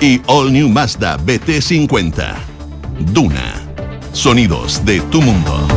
[0.00, 2.34] y All New Mazda BT50.
[3.12, 3.62] Duna.
[4.12, 5.68] Sonidos de tu mundo.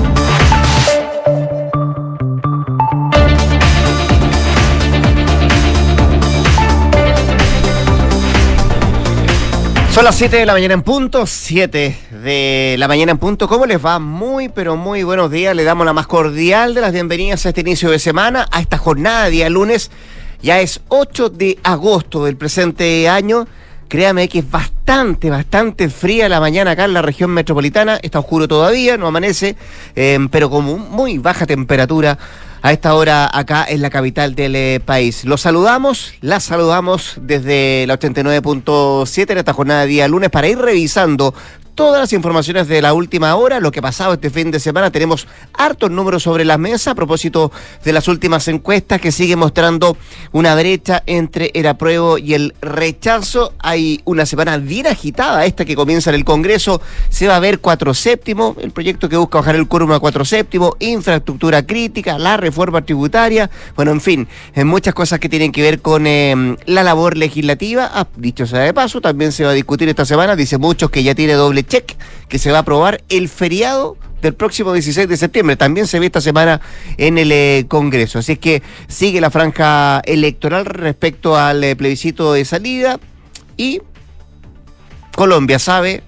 [9.92, 13.48] Son las 7 de la mañana en punto, 7 de la mañana en punto.
[13.48, 14.00] ¿Cómo les va?
[14.00, 15.56] Muy, pero muy buenos días.
[15.56, 18.78] Le damos la más cordial de las bienvenidas a este inicio de semana, a esta
[18.78, 19.92] jornada, día lunes.
[20.42, 23.48] Ya es 8 de agosto del presente año.
[23.94, 28.00] Créame que es bastante, bastante fría la mañana acá en la región metropolitana.
[28.02, 29.56] Está oscuro todavía, no amanece,
[29.96, 32.18] eh, pero con muy baja temperatura
[32.64, 35.26] a esta hora acá en la capital del eh, país.
[35.26, 40.58] Los saludamos, las saludamos desde la 89.7 en esta jornada de día lunes para ir
[40.58, 41.36] revisando
[41.76, 44.92] todas las informaciones de la última hora, lo que ha pasado este fin de semana.
[44.92, 47.52] Tenemos hartos números sobre la mesa a propósito
[47.84, 49.98] de las últimas encuestas que siguen mostrando
[50.32, 53.54] una brecha entre el apruebo y el rechazo.
[53.60, 56.82] Hay una semana bien agitada, esta que comienza en el Congreso.
[57.10, 60.26] Se va a ver cuatro séptimos, el proyecto que busca bajar el quórum a cuatro
[60.26, 63.50] séptimos, infraestructura crítica, la reforma tributaria.
[63.76, 67.90] Bueno, en fin, en muchas cosas que tienen que ver con eh, la labor legislativa.
[67.94, 70.36] Ah, dicho sea de paso, también se va a discutir esta semana.
[70.36, 71.96] Dice muchos que ya tiene doble check
[72.28, 75.56] que se va a aprobar el feriado del próximo 16 de septiembre.
[75.56, 76.62] También se ve esta semana
[76.98, 78.20] en el eh, Congreso.
[78.20, 83.00] Así es que sigue la franja electoral respecto al eh, plebiscito de salida
[83.58, 83.82] y
[85.16, 86.04] Colombia sabe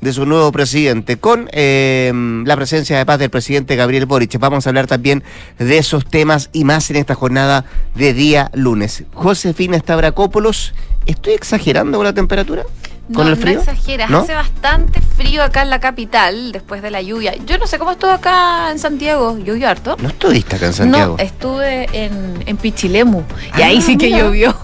[0.00, 2.12] de su nuevo presidente, con eh,
[2.44, 4.38] la presencia de paz del presidente Gabriel Boric.
[4.38, 5.24] Vamos a hablar también
[5.58, 9.02] de esos temas y más en esta jornada de día lunes.
[9.12, 10.74] Josefina Stavrakopoulos,
[11.06, 12.64] ¿estoy exagerando con la temperatura?
[13.14, 13.54] ¿Con no, el frío?
[13.54, 17.34] No exageras, hace bastante frío acá en la capital después de la lluvia.
[17.46, 19.96] Yo no sé cómo estuvo acá en Santiago, llovió harto.
[20.00, 21.16] ¿No estuviste acá en Santiago?
[21.18, 23.22] No, estuve en, en Pichilemu
[23.58, 24.54] y ahí sí que llovió.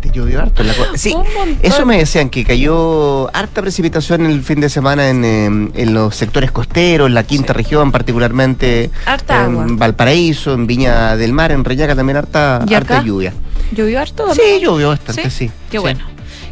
[0.00, 1.14] Te llovió harto en la Sí,
[1.62, 5.24] eso me decían que cayó harta precipitación el fin de semana en,
[5.72, 9.62] en los sectores costeros, en la quinta región, particularmente Harta agua.
[9.64, 13.04] en Valparaíso, en Viña del Mar, en Reñaca también harta, ¿Y harta acá?
[13.06, 13.32] lluvia.
[13.70, 14.34] ¿Llovió harto?
[14.34, 15.48] Sí, llovió bastante, sí.
[15.70, 15.78] Qué Sí.
[15.78, 16.00] bueno.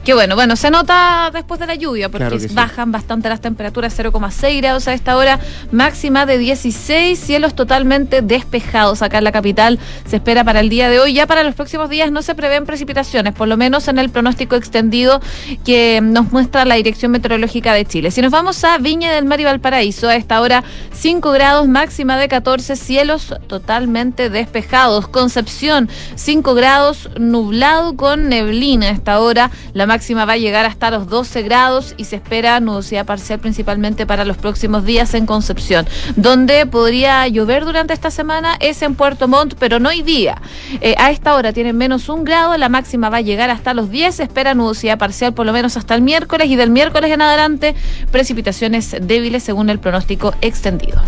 [0.07, 2.55] Qué bueno, bueno, se nota después de la lluvia porque Claro que sí.
[2.55, 5.41] bajan bastante las temperaturas, 0,6 grados a esta hora,
[5.73, 9.81] máxima de 16, cielos totalmente despejados acá en la capital.
[10.09, 12.67] Se espera para el día de hoy, ya para los próximos días no se prevén
[12.67, 15.21] precipitaciones, por lo menos en el pronóstico extendido
[15.65, 18.13] que nos muestra la Dirección Meteorológica de Chile.
[18.13, 20.63] Si nos vamos a Viña del Mar y Valparaíso, a esta hora
[20.93, 25.09] 5 grados, máxima de 14, cielos totalmente despejados.
[25.09, 29.51] Concepción, 5 grados, nublado con neblina a esta hora.
[29.73, 34.07] La máxima va a llegar hasta los 12 grados y se espera nubosidad parcial principalmente
[34.07, 35.87] para los próximos días en Concepción.
[36.17, 40.41] Donde podría llover durante esta semana es en Puerto Montt, pero no hoy día.
[40.81, 43.91] Eh, a esta hora tienen menos un grado, la máxima va a llegar hasta los
[43.91, 47.23] 10, se espera nubosidad parcial por lo menos hasta el miércoles y del miércoles en
[47.23, 47.75] adelante
[48.11, 51.01] precipitaciones débiles según el pronóstico extendido.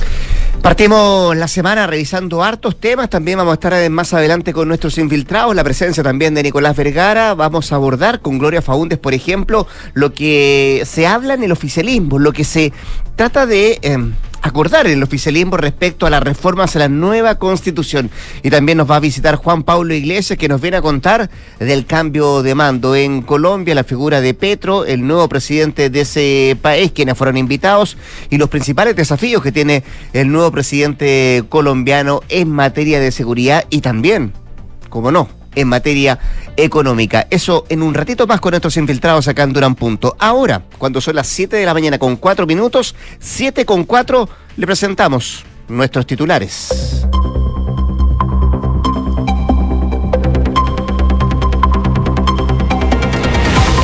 [0.62, 3.08] Partimos la semana revisando hartos temas.
[3.08, 5.54] También vamos a estar más adelante con nuestros infiltrados.
[5.54, 7.34] La presencia también de Nicolás Vergara.
[7.34, 8.60] Vamos a abordar con Gloria
[8.98, 12.72] Por ejemplo, lo que se habla en el oficialismo, lo que se
[13.16, 13.78] trata de.
[13.82, 13.98] eh,
[14.42, 18.10] acordar en el oficialismo respecto a las reformas a la nueva constitución.
[18.42, 21.86] Y también nos va a visitar Juan Pablo Iglesias, que nos viene a contar del
[21.86, 26.92] cambio de mando en Colombia, la figura de Petro, el nuevo presidente de ese país,
[26.92, 27.96] quienes fueron invitados,
[28.30, 33.80] y los principales desafíos que tiene el nuevo presidente colombiano en materia de seguridad y
[33.80, 34.32] también,
[34.88, 35.28] como no,
[35.60, 36.18] en materia
[36.56, 37.26] económica.
[37.30, 40.16] Eso en un ratito más con nuestros infiltrados acá en Durán Punto.
[40.18, 44.66] Ahora, cuando son las 7 de la mañana con 4 minutos, 7 con 4, le
[44.66, 47.04] presentamos nuestros titulares.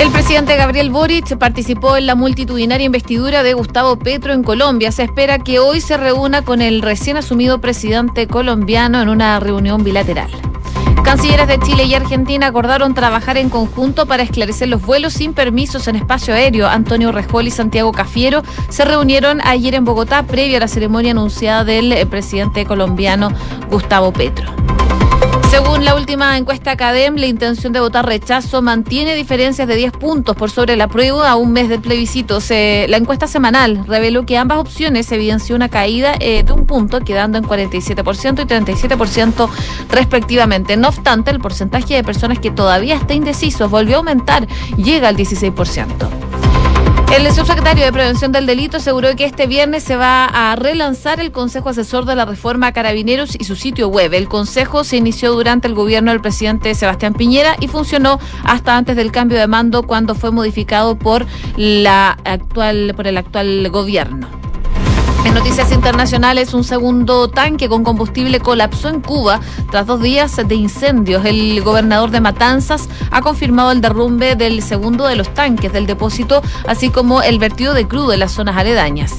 [0.00, 4.92] El presidente Gabriel Boric participó en la multitudinaria investidura de Gustavo Petro en Colombia.
[4.92, 9.82] Se espera que hoy se reúna con el recién asumido presidente colombiano en una reunión
[9.82, 10.30] bilateral.
[11.04, 15.86] Cancilleres de Chile y Argentina acordaron trabajar en conjunto para esclarecer los vuelos sin permisos
[15.86, 16.66] en espacio aéreo.
[16.66, 21.62] Antonio Rejol y Santiago Cafiero se reunieron ayer en Bogotá previo a la ceremonia anunciada
[21.62, 23.30] del eh, presidente colombiano
[23.70, 24.50] Gustavo Petro.
[25.54, 30.34] Según la última encuesta Academ, la intención de votar rechazo mantiene diferencias de 10 puntos
[30.34, 32.40] por sobre la prueba a un mes del plebiscito.
[32.50, 37.38] La encuesta semanal reveló que ambas opciones evidenció una caída eh, de un punto, quedando
[37.38, 39.48] en 47% y 37%
[39.90, 40.76] respectivamente.
[40.76, 45.16] No obstante, el porcentaje de personas que todavía está indecisos volvió a aumentar, llega al
[45.16, 46.33] 16%.
[47.16, 51.30] El subsecretario de Prevención del Delito aseguró que este viernes se va a relanzar el
[51.30, 54.12] Consejo Asesor de la Reforma Carabineros y su sitio web.
[54.14, 58.96] El consejo se inició durante el gobierno del presidente Sebastián Piñera y funcionó hasta antes
[58.96, 61.24] del cambio de mando cuando fue modificado por
[61.56, 64.28] la actual por el actual gobierno.
[65.24, 69.40] En noticias internacionales, un segundo tanque con combustible colapsó en Cuba
[69.70, 71.24] tras dos días de incendios.
[71.24, 76.42] El gobernador de Matanzas ha confirmado el derrumbe del segundo de los tanques del depósito,
[76.68, 79.14] así como el vertido de crudo en las zonas aledañas.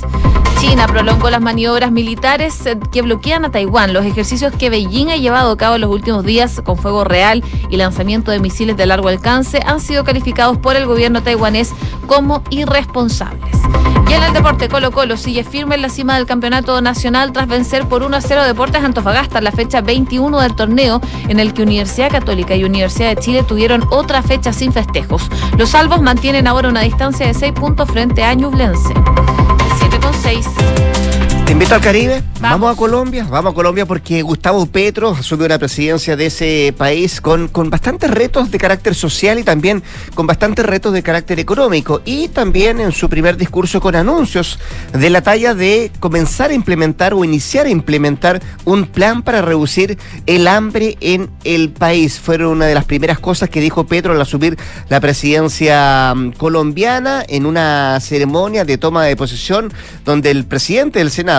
[0.60, 3.92] China prolongó las maniobras militares que bloquean a Taiwán.
[3.92, 7.44] Los ejercicios que Beijing ha llevado a cabo en los últimos días con fuego real
[7.70, 11.72] y lanzamiento de misiles de largo alcance han sido calificados por el gobierno taiwanés
[12.08, 13.58] como irresponsables.
[14.08, 17.48] Y en el deporte, Colo Colo sigue firme en la cima del campeonato nacional tras
[17.48, 21.00] vencer por 1 a 0 Deportes Antofagasta en la fecha 21 del torneo,
[21.30, 25.30] en el que Universidad Católica y Universidad de Chile tuvieron otra fecha sin festejos.
[25.58, 28.94] Los salvos mantienen ahora una distancia de 6 puntos frente a Ñublense.
[29.80, 30.95] 7 con 6.
[31.46, 32.74] Te invito al Caribe, vamos.
[32.74, 37.50] a Colombia, vamos a Colombia porque Gustavo Petro asumió la presidencia de ese país con,
[37.50, 39.84] con bastantes retos de carácter social y también
[40.16, 44.58] con bastantes retos de carácter económico y también en su primer discurso con anuncios
[44.92, 50.00] de la talla de comenzar a implementar o iniciar a implementar un plan para reducir
[50.26, 52.20] el hambre en el país.
[52.20, 54.58] Fueron una de las primeras cosas que dijo Petro al asumir
[54.90, 59.72] la presidencia mm, colombiana en una ceremonia de toma de posesión
[60.04, 61.35] donde el presidente del Senado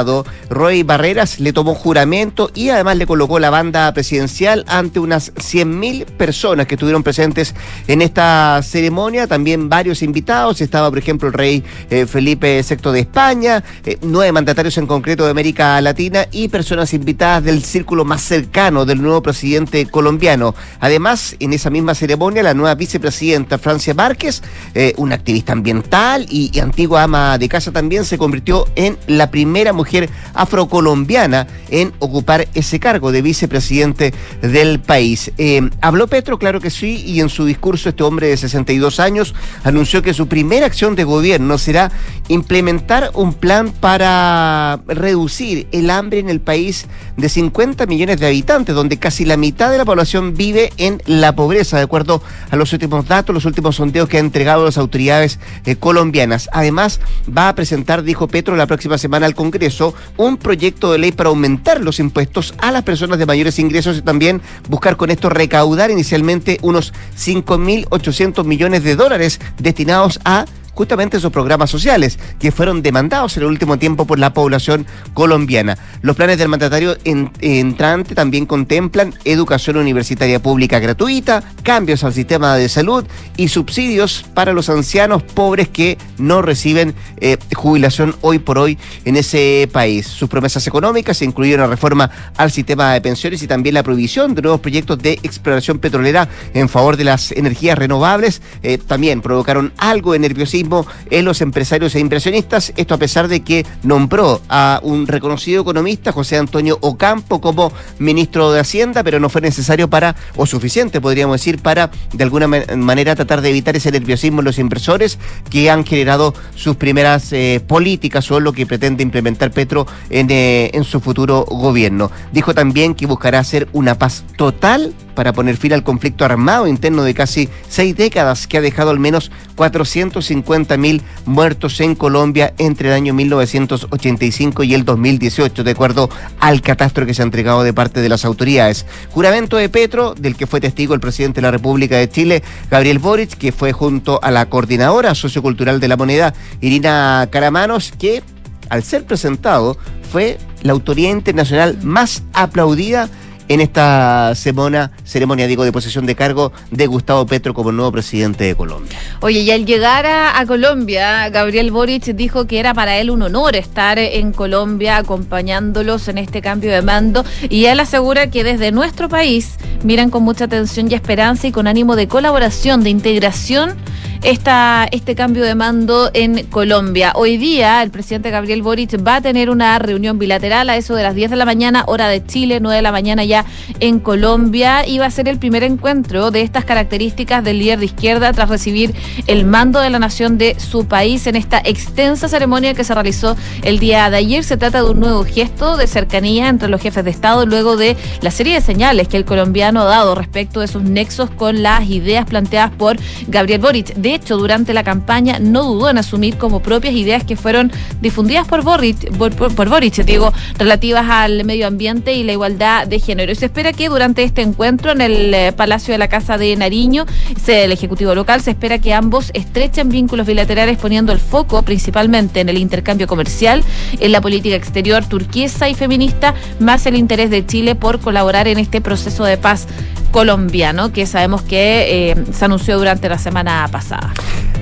[0.50, 6.04] Roy Barreras, le tomó juramento y además le colocó la banda presidencial ante unas 100.000
[6.04, 7.54] personas que estuvieron presentes
[7.88, 9.26] en esta ceremonia.
[9.26, 10.60] También varios invitados.
[10.60, 15.25] Estaba, por ejemplo, el rey eh, Felipe VI de España, eh, nueve mandatarios en concreto
[15.25, 20.54] de América Latina y personas invitadas del círculo más cercano del nuevo presidente colombiano.
[20.81, 24.43] Además, en esa misma ceremonia, la nueva vicepresidenta Francia Márquez,
[24.75, 29.31] eh, una activista ambiental y, y antigua ama de casa también, se convirtió en la
[29.31, 29.86] primera mujer
[30.35, 34.12] afrocolombiana en ocupar ese cargo de vicepresidente
[34.43, 35.33] del país.
[35.38, 36.38] Eh, ¿Habló Petro?
[36.38, 39.35] Claro que sí, y en su discurso este hombre de 62 años
[39.65, 41.91] anunció que su primera acción de gobierno será
[42.29, 46.87] implementar un plan para reducir el hambre en el país
[47.17, 51.35] de 50 millones de habitantes, donde casi la mitad de la población vive en la
[51.35, 55.39] pobreza, de acuerdo a los últimos datos, los últimos sondeos que han entregado las autoridades
[55.65, 56.49] eh, colombianas.
[56.53, 59.75] Además, va a presentar, dijo Petro, la próxima semana al Congreso
[60.17, 64.02] un proyecto de ley para aumentar los impuestos a las personas de mayores ingresos y
[64.02, 70.46] también buscar con esto recaudar inicialmente unos 5.800 millones de dólares destinados a
[70.76, 75.78] justamente esos programas sociales que fueron demandados en el último tiempo por la población colombiana.
[76.02, 82.69] Los planes del mandatario entrante también contemplan educación universitaria pública gratuita, cambios al sistema de
[82.69, 83.05] salud
[83.38, 89.17] y subsidios para los ancianos pobres que no reciben eh, jubilación hoy por hoy en
[89.17, 90.06] ese país.
[90.06, 94.43] Sus promesas económicas incluyen una reforma al sistema de pensiones y también la prohibición de
[94.43, 98.43] nuevos proyectos de exploración petrolera en favor de las energías renovables.
[98.62, 100.66] Eh, también provocaron algo de nerviosismo
[101.11, 106.13] en los empresarios e inversionistas, esto a pesar de que nombró a un reconocido economista,
[106.13, 111.41] José Antonio Ocampo, como ministro de Hacienda, pero no fue necesario para, o suficiente podríamos
[111.41, 115.19] decir, para de alguna manera tratar de evitar ese nerviosismo en los inversores
[115.51, 120.85] que han generado sus primeras eh, políticas o lo que pretende implementar Petro eh, en
[120.85, 122.11] su futuro gobierno.
[122.33, 127.03] Dijo también que buscará hacer una paz total para poner fin al conflicto armado interno
[127.03, 132.91] de casi seis décadas que ha dejado al menos 450 mil muertos en Colombia entre
[132.91, 136.08] el año 1985 y el 2018, de acuerdo
[136.39, 138.87] al catastro que se ha entregado de parte de las autoridades.
[139.11, 143.01] Juramento de Petro, del que fue testigo el presidente de la República de Chile, Gabriel
[143.01, 148.23] Boric, que fue junto a la coordinadora sociocultural de la moneda, Irina Caramanos, que
[148.69, 149.79] al ser presentado
[150.13, 153.08] fue la autoridad internacional más aplaudida
[153.48, 158.44] en esta ceremonia, ceremonia digo, de posesión de cargo de Gustavo Petro como nuevo presidente
[158.44, 158.98] de Colombia.
[159.20, 163.56] Oye, y al llegar a, Colombia, Gabriel Boric dijo que era para él un honor
[163.56, 169.08] estar en Colombia acompañándolos en este cambio de mando y él asegura que desde nuestro
[169.08, 173.74] país miran con mucha atención y esperanza y con ánimo de colaboración, de integración
[174.23, 177.13] esta, este cambio de mando en Colombia.
[177.15, 181.03] Hoy día el presidente Gabriel Boric va a tener una reunión bilateral a eso de
[181.03, 183.44] las 10 de la mañana, hora de Chile, 9 de la mañana ya
[183.81, 187.87] en Colombia, y va a ser el primer encuentro de estas características del líder de
[187.87, 188.94] izquierda tras recibir
[189.27, 193.37] el mando de la nación de su país en esta extensa ceremonia que se realizó
[193.63, 194.44] el día de ayer.
[194.44, 197.96] Se trata de un nuevo gesto de cercanía entre los jefes de Estado luego de
[198.20, 201.89] la serie de señales que el colombiano ha dado respecto de sus nexos con las
[201.89, 202.96] ideas planteadas por
[203.29, 207.34] Gabriel Boric De hecho, durante la campaña no dudó en asumir como propias ideas que
[207.34, 213.32] fueron difundidas por Boric, por, digo, relativas al medio ambiente y la igualdad de género.
[213.32, 216.55] Y se espera que durante este encuentro en el eh, Palacio de la Casa de
[216.55, 217.05] Nariño,
[217.46, 222.48] del Ejecutivo local, se espera que ambos estrechen vínculos bilaterales poniendo el foco principalmente en
[222.48, 223.65] el intercambio comercial,
[223.98, 228.60] en la política exterior turquesa y feminista, más el interés de Chile por colaborar en
[228.60, 229.67] este proceso de paz
[230.13, 233.95] colombiano que sabemos que eh, se anunció durante la semana pasada.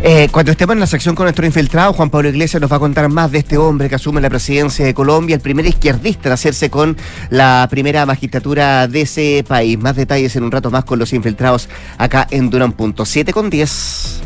[0.06, 2.78] Eh, cuando estemos en la sección con nuestro infiltrado, Juan Pablo Iglesias nos va a
[2.78, 6.34] contar más de este hombre que asume la presidencia de Colombia, el primer izquierdista en
[6.34, 6.96] hacerse con
[7.30, 9.78] la primera magistratura de ese país.
[9.78, 13.06] Más detalles en un rato más con los infiltrados acá en Durán Punto.
[13.06, 14.20] 7 con 10.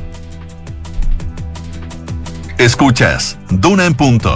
[2.58, 4.34] Escuchas, Duna en Punto.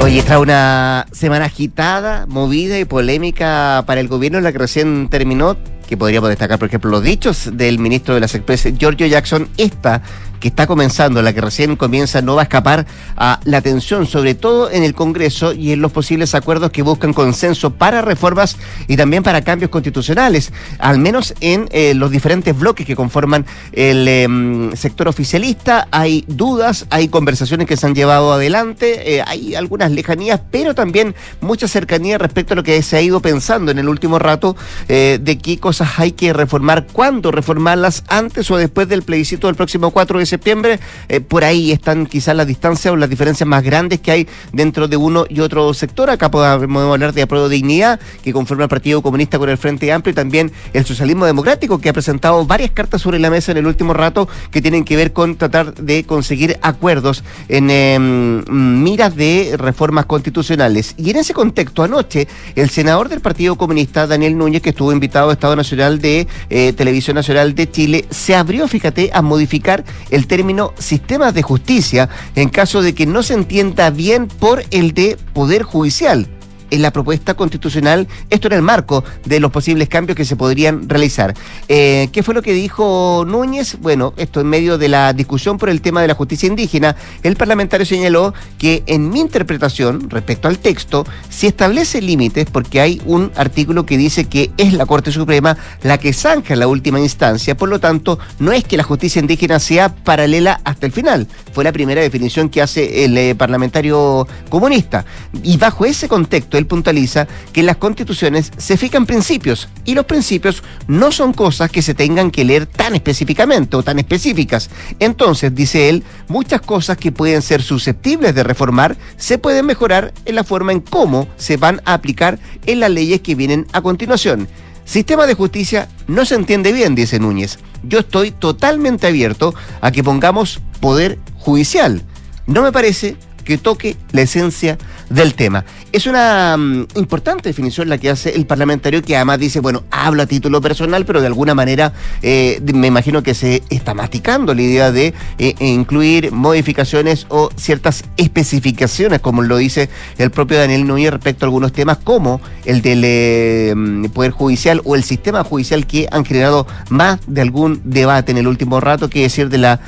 [0.00, 5.56] Hoy está una semana agitada, movida y polémica para el gobierno, la que recién terminó,
[5.88, 10.02] que podríamos destacar, por ejemplo, los dichos del ministro de las Expresas, Giorgio Jackson, esta
[10.40, 14.34] que está comenzando, la que recién comienza, no va a escapar a la atención, sobre
[14.34, 18.96] todo en el Congreso y en los posibles acuerdos que buscan consenso para reformas y
[18.96, 24.72] también para cambios constitucionales, al menos en eh, los diferentes bloques que conforman el em,
[24.76, 25.88] sector oficialista.
[25.90, 31.14] Hay dudas, hay conversaciones que se han llevado adelante, eh, hay algunas lejanías, pero también
[31.40, 34.56] mucha cercanía respecto a lo que se ha ido pensando en el último rato
[34.88, 39.56] eh, de qué cosas hay que reformar, cuándo reformarlas, antes o después del plebiscito del
[39.56, 43.62] próximo 4 de septiembre, eh, por ahí están quizás las distancias o las diferencias más
[43.62, 46.10] grandes que hay dentro de uno y otro sector.
[46.10, 50.12] Acá podemos hablar de Apruebo Dignidad, que conforma el Partido Comunista con el Frente Amplio,
[50.12, 53.66] y también el Socialismo Democrático, que ha presentado varias cartas sobre la mesa en el
[53.66, 58.44] último rato que tienen que ver con tratar de conseguir acuerdos en em,
[58.82, 60.94] miras de reformas constitucionales.
[60.96, 65.30] Y en ese contexto, anoche, el senador del Partido Comunista, Daniel Núñez, que estuvo invitado
[65.30, 70.17] a Estado Nacional de eh, Televisión Nacional de Chile, se abrió, fíjate, a modificar el
[70.18, 74.92] el término sistemas de justicia en caso de que no se entienda bien por el
[74.92, 76.28] de poder judicial
[76.70, 80.88] en la propuesta constitucional, esto en el marco de los posibles cambios que se podrían
[80.88, 81.34] realizar.
[81.68, 83.78] Eh, ¿Qué fue lo que dijo Núñez?
[83.80, 87.36] Bueno, esto en medio de la discusión por el tema de la justicia indígena, el
[87.36, 93.32] parlamentario señaló que en mi interpretación respecto al texto, si establece límites, porque hay un
[93.36, 97.68] artículo que dice que es la Corte Suprema la que zanja la última instancia, por
[97.68, 101.26] lo tanto, no es que la justicia indígena sea paralela hasta el final.
[101.52, 105.04] Fue la primera definición que hace el eh, parlamentario comunista.
[105.42, 110.04] Y bajo ese contexto, él puntualiza que en las constituciones se fijan principios y los
[110.04, 114.70] principios no son cosas que se tengan que leer tan específicamente o tan específicas.
[114.98, 120.34] Entonces, dice él, muchas cosas que pueden ser susceptibles de reformar se pueden mejorar en
[120.34, 124.48] la forma en cómo se van a aplicar en las leyes que vienen a continuación.
[124.84, 127.58] Sistema de justicia no se entiende bien, dice Núñez.
[127.82, 132.02] Yo estoy totalmente abierto a que pongamos poder judicial.
[132.46, 134.78] No me parece que toque la esencia
[135.10, 135.64] del tema.
[135.92, 140.24] Es una mm, importante definición la que hace el parlamentario que además dice, bueno, habla
[140.24, 144.62] a título personal, pero de alguna manera eh, me imagino que se está masticando la
[144.62, 149.88] idea de eh, e incluir modificaciones o ciertas especificaciones, como lo dice
[150.18, 154.80] el propio Daniel Núñez respecto a algunos temas como el del eh, mm, Poder Judicial
[154.84, 159.08] o el sistema judicial que han generado más de algún debate en el último rato,
[159.08, 159.80] que decir de la...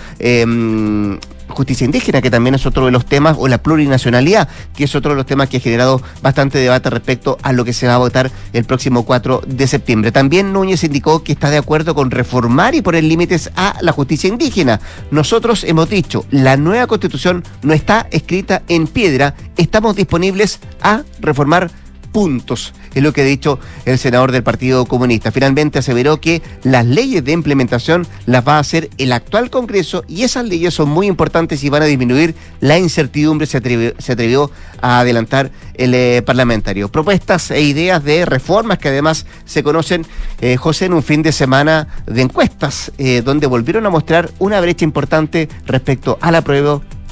[1.51, 5.11] Justicia indígena, que también es otro de los temas, o la plurinacionalidad, que es otro
[5.13, 7.99] de los temas que ha generado bastante debate respecto a lo que se va a
[7.99, 10.13] votar el próximo 4 de septiembre.
[10.13, 14.29] También Núñez indicó que está de acuerdo con reformar y poner límites a la justicia
[14.29, 14.81] indígena.
[15.11, 21.71] Nosotros hemos dicho, la nueva constitución no está escrita en piedra, estamos disponibles a reformar
[22.13, 25.33] puntos, es lo que ha dicho el senador del Partido Comunista.
[25.33, 30.23] Finalmente aseveró que las leyes de implementación las va a hacer el actual Congreso y
[30.23, 34.51] esas leyes son muy importantes y van a disminuir la incertidumbre, se atrevió,
[34.83, 36.89] a adelantar el eh, parlamentario.
[36.89, 40.07] Propuestas e ideas de reformas que además se conocen,
[40.41, 44.61] eh, José, en un fin de semana de encuestas, eh, donde volvieron a mostrar una
[44.61, 46.43] brecha importante respecto a la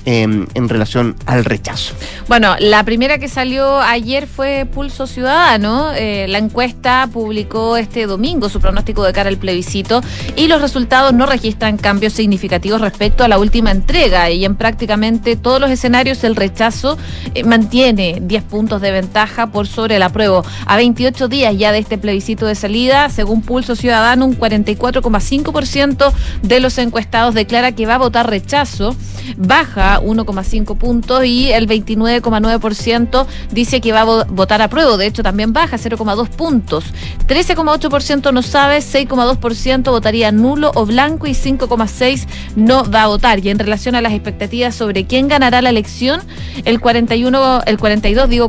[0.09, 1.95] prueba en relación al rechazo.
[2.29, 5.93] Bueno, la primera que salió ayer fue Pulso Ciudadano.
[5.95, 10.00] Eh, la encuesta publicó este domingo su pronóstico de cara al plebiscito
[10.37, 15.37] y los resultados no registran cambios significativos respecto a la última entrega y en prácticamente
[15.37, 16.99] todos los escenarios el rechazo
[17.35, 20.45] eh, mantiene 10 puntos de ventaja por sobre el apruebo.
[20.67, 26.12] A 28 días ya de este plebiscito de salida, según Pulso Ciudadano, un 44,5%
[26.43, 28.97] de los encuestados declara que va a votar rechazo
[29.37, 34.97] baja 1,5 puntos y el 29,9% dice que va a votar a prueba.
[34.97, 36.85] De hecho, también baja 0,2 puntos.
[37.26, 42.26] 13,8% no sabe, 6,2% votaría nulo o blanco y 5,6%
[42.57, 43.45] no va a votar.
[43.45, 46.23] Y en relación a las expectativas sobre quién ganará la elección,
[46.64, 48.49] el 41, el 42, digo,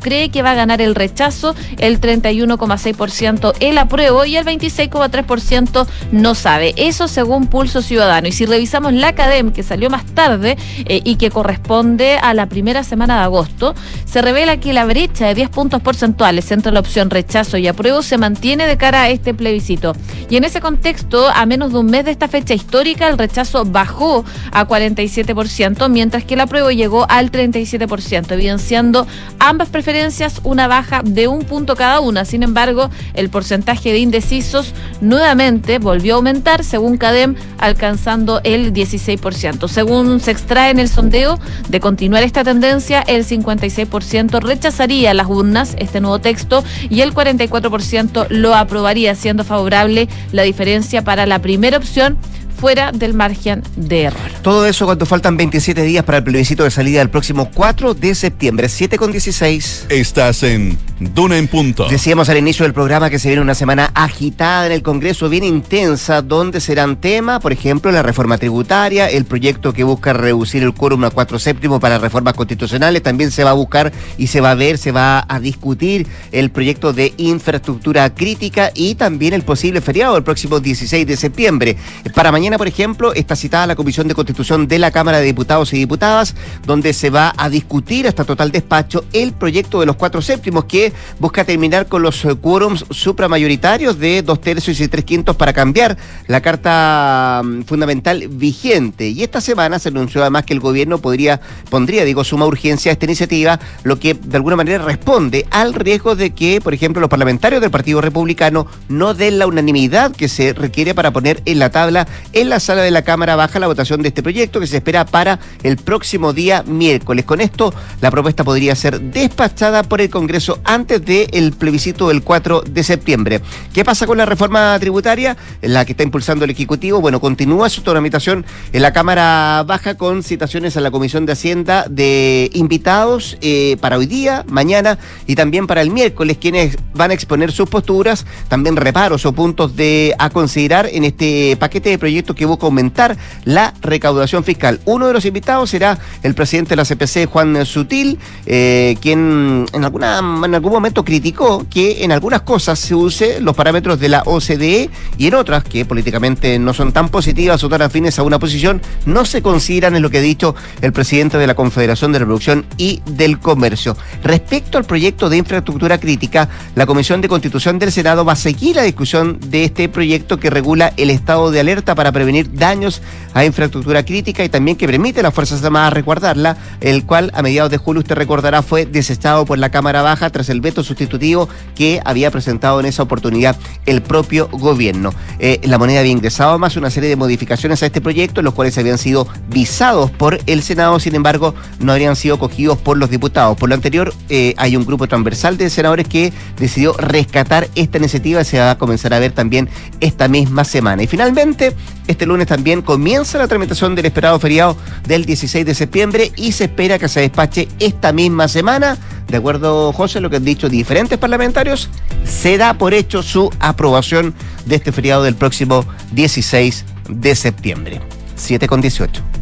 [0.00, 6.34] cree que va a ganar el rechazo, el 31,6% el apruebo y el 26,3% no
[6.34, 6.74] sabe.
[6.76, 8.28] Eso según Pulso Ciudadano.
[8.28, 10.51] Y si revisamos la academia que salió más tarde
[10.86, 15.26] eh, y que corresponde a la primera semana de agosto, se revela que la brecha
[15.26, 19.10] de 10 puntos porcentuales entre la opción rechazo y apruebo se mantiene de cara a
[19.10, 19.94] este plebiscito.
[20.28, 23.64] Y en ese contexto, a menos de un mes de esta fecha histórica, el rechazo
[23.64, 29.06] bajó a 47%, mientras que el apruebo llegó al 37%, evidenciando
[29.38, 32.24] ambas preferencias una baja de un punto cada una.
[32.24, 39.68] Sin embargo, el porcentaje de indecisos nuevamente volvió a aumentar, según CADEM, alcanzando el 16%.
[39.68, 45.76] Según se extrae en el sondeo, de continuar esta tendencia, el 56% rechazaría las urnas,
[45.78, 51.78] este nuevo texto, y el 44% lo aprobaría, siendo favorable la diferencia para la primera
[51.78, 52.18] opción
[52.62, 54.30] fuera del margen de error.
[54.40, 58.14] Todo eso cuando faltan 27 días para el plebiscito de salida del próximo 4 de
[58.14, 59.86] septiembre, 7 con 16.
[59.88, 61.88] Estás en Duna en Punto.
[61.88, 65.42] Decíamos al inicio del programa que se viene una semana agitada en el Congreso, bien
[65.42, 70.72] intensa, donde serán temas, por ejemplo, la reforma tributaria, el proyecto que busca reducir el
[70.72, 74.52] quórum a 4 séptimos para reformas constitucionales, también se va a buscar y se va
[74.52, 79.80] a ver, se va a discutir el proyecto de infraestructura crítica y también el posible
[79.80, 81.76] feriado el próximo 16 de septiembre.
[82.14, 85.72] Para mañana por ejemplo, está citada la Comisión de Constitución de la Cámara de Diputados
[85.72, 86.34] y Diputadas,
[86.66, 90.92] donde se va a discutir hasta total despacho el proyecto de los cuatro séptimos que
[91.18, 95.96] busca terminar con los eh, quórums supramayoritarios de dos tercios y tres quintos para cambiar
[96.26, 99.08] la Carta mm, Fundamental vigente.
[99.08, 101.40] Y esta semana se anunció además que el gobierno podría,
[101.70, 106.16] pondría, digo, suma urgencia a esta iniciativa, lo que de alguna manera responde al riesgo
[106.16, 110.52] de que, por ejemplo, los parlamentarios del Partido Republicano no den la unanimidad que se
[110.52, 112.06] requiere para poner en la tabla
[112.42, 115.06] en la sala de la Cámara Baja la votación de este proyecto que se espera
[115.06, 117.24] para el próximo día miércoles.
[117.24, 122.62] Con esto, la propuesta podría ser despachada por el Congreso antes del plebiscito del 4
[122.62, 123.40] de septiembre.
[123.72, 125.36] ¿Qué pasa con la reforma tributaria?
[125.60, 127.00] La que está impulsando el Ejecutivo.
[127.00, 131.86] Bueno, continúa su tramitación en la Cámara Baja con citaciones a la Comisión de Hacienda
[131.88, 137.14] de invitados eh, para hoy día, mañana y también para el miércoles, quienes van a
[137.14, 142.21] exponer sus posturas, también reparos o puntos de a considerar en este paquete de proyectos
[142.22, 144.80] que busca aumentar la recaudación fiscal.
[144.84, 149.84] Uno de los invitados será el presidente de la CPC, Juan Sutil, eh, quien en,
[149.84, 154.22] alguna, en algún momento criticó que en algunas cosas se use los parámetros de la
[154.24, 158.38] OCDE y en otras, que políticamente no son tan positivas o tan afines a una
[158.38, 162.20] posición, no se consideran en lo que ha dicho el presidente de la Confederación de
[162.20, 163.96] Reproducción y del Comercio.
[164.22, 168.76] Respecto al proyecto de infraestructura crítica, la Comisión de Constitución del Senado va a seguir
[168.76, 173.02] la discusión de este proyecto que regula el estado de alerta para prevenir daños
[173.34, 177.42] a infraestructura crítica y también que permite a las Fuerzas Armadas resguardarla, el cual a
[177.42, 181.48] mediados de julio usted recordará fue desechado por la Cámara Baja tras el veto sustitutivo
[181.74, 185.12] que había presentado en esa oportunidad el propio gobierno.
[185.38, 188.76] Eh, la moneda había ingresado más una serie de modificaciones a este proyecto, los cuales
[188.78, 193.56] habían sido visados por el Senado, sin embargo, no habrían sido cogidos por los diputados.
[193.56, 198.40] Por lo anterior, eh, hay un grupo transversal de senadores que decidió rescatar esta iniciativa
[198.40, 199.68] y se va a comenzar a ver también
[200.00, 201.02] esta misma semana.
[201.02, 201.74] Y finalmente,
[202.06, 206.64] este lunes también comienza la tramitación del esperado feriado del 16 de septiembre y se
[206.64, 208.98] espera que se despache esta misma semana.
[209.28, 211.88] De acuerdo, José, lo que han dicho diferentes parlamentarios,
[212.24, 214.34] se da por hecho su aprobación
[214.66, 218.00] de este feriado del próximo 16 de septiembre.
[218.36, 219.41] 7 con 18.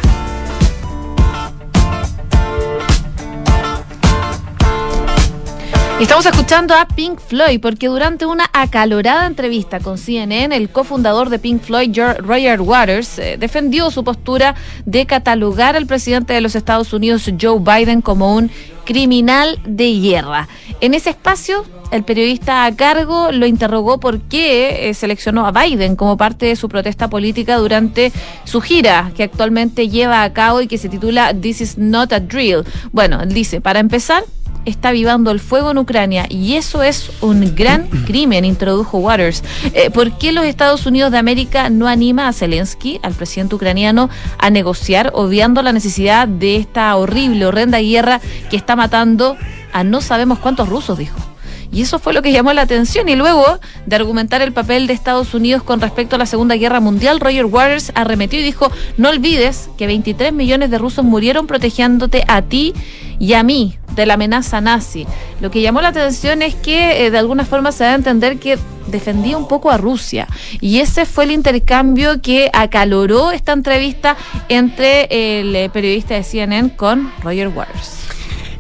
[6.02, 11.38] Estamos escuchando a Pink Floyd porque durante una acalorada entrevista con CNN, el cofundador de
[11.38, 14.56] Pink Floyd, Roger Waters, eh, defendió su postura
[14.88, 18.50] de catalogar al presidente de los Estados Unidos, Joe Biden, como un
[18.84, 20.48] criminal de guerra.
[20.82, 25.96] En ese espacio, el periodista a cargo lo interrogó por qué eh, seleccionó a Biden
[25.96, 28.12] como parte de su protesta política durante
[28.44, 32.20] su gira que actualmente lleva a cabo y que se titula This is not a
[32.20, 32.64] drill.
[32.92, 34.24] Bueno, dice, para empezar,
[34.65, 39.43] está vivando el fuego en Ucrania y eso es un gran crimen, introdujo Waters.
[39.74, 44.10] Eh, ¿Por qué los Estados Unidos de América no anima a Zelensky, al presidente ucraniano,
[44.38, 49.38] a negociar, obviando la necesidad de esta horrible, horrenda guerra que está matando
[49.74, 51.31] a no sabemos cuántos rusos, dijo?
[51.72, 53.08] Y eso fue lo que llamó la atención.
[53.10, 56.80] Y luego de argumentar el papel de Estados Unidos con respecto a la Segunda Guerra
[56.80, 62.24] Mundial, Roger Waters arremetió y dijo, no olvides que 23 millones de rusos murieron protegiéndote
[62.28, 62.74] a ti
[63.20, 65.06] y a mí de la amenaza nazi.
[65.40, 68.40] Lo que llamó la atención es que eh, de alguna forma se da a entender
[68.40, 68.58] que
[68.88, 70.28] defendía un poco a Rusia.
[70.60, 74.18] Y ese fue el intercambio que acaloró esta entrevista
[74.50, 78.11] entre el eh, periodista de CNN con Roger Waters.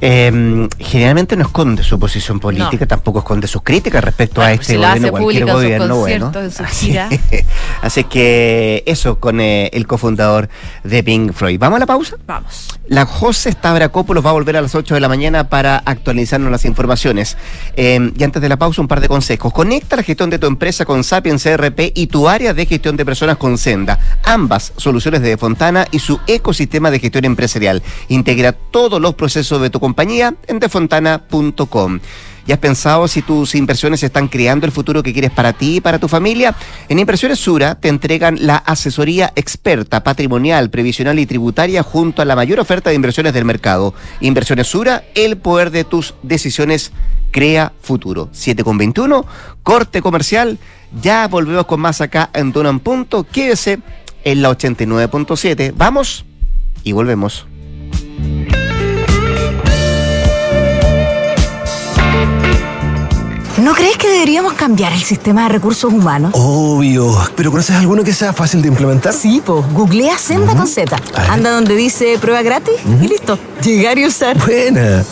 [0.03, 4.75] Eh, generalmente no esconde su posición política, tampoco esconde sus críticas respecto a Bueno, este
[4.75, 6.31] pues si gobierno, cualquier gobierno bueno.
[7.81, 10.49] Así, que eso con eh, el cofundador
[10.83, 11.59] de Pink Floyd.
[11.59, 12.17] ¿Vamos a la pausa?
[12.25, 12.79] Vamos.
[12.87, 16.65] La José Stavrakopoulos va a volver a las 8 de la mañana para actualizarnos las
[16.65, 17.37] informaciones.
[17.75, 19.53] Eh, y antes de la pausa, un par de consejos.
[19.53, 23.05] Conecta la gestión de tu empresa con Sapiens CRP y tu área de gestión de
[23.05, 23.99] personas con Senda.
[24.25, 27.83] Ambas soluciones de Fontana y su ecosistema de gestión empresarial.
[28.07, 29.90] Integra todos los procesos de tu compañía
[30.47, 31.99] en defontana.com.
[32.47, 35.81] ¿Ya has pensado si tus inversiones están creando el futuro que quieres para ti y
[35.81, 36.55] para tu familia?
[36.89, 42.35] En Inversiones Sura te entregan la asesoría experta, patrimonial, previsional y tributaria junto a la
[42.35, 43.93] mayor oferta de inversiones del mercado.
[44.21, 46.91] Inversiones Sura, el poder de tus decisiones
[47.29, 48.29] crea futuro.
[48.31, 49.25] 7 con 21,
[49.61, 50.57] corte comercial.
[51.01, 53.23] Ya volvemos con más acá en Donan Punto.
[53.23, 53.79] Quédese
[54.23, 55.73] en la 89.7.
[55.75, 56.25] Vamos
[56.83, 57.45] y volvemos.
[63.61, 66.31] ¿No crees que deberíamos cambiar el sistema de recursos humanos?
[66.33, 67.15] Obvio.
[67.35, 69.13] ¿Pero conoces alguno que sea fácil de implementar?
[69.13, 70.97] Sí, pues, googlea Senda con Z.
[71.29, 73.37] Anda donde dice prueba gratis y listo.
[73.63, 74.35] Llegar y usar.
[74.39, 75.03] Buena.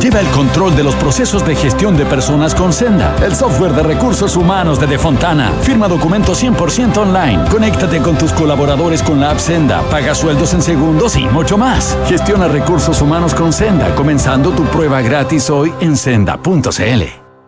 [0.00, 3.84] Lleva el control de los procesos de gestión de personas con Senda, el software de
[3.84, 5.52] recursos humanos de Defontana.
[5.62, 7.48] Firma documentos 100% online.
[7.50, 11.96] Conéctate con tus colaboradores con la app Senda, paga sueldos en segundos y mucho más.
[12.08, 17.25] Gestiona recursos humanos con Senda, comenzando tu prueba gratis hoy en senda.cl.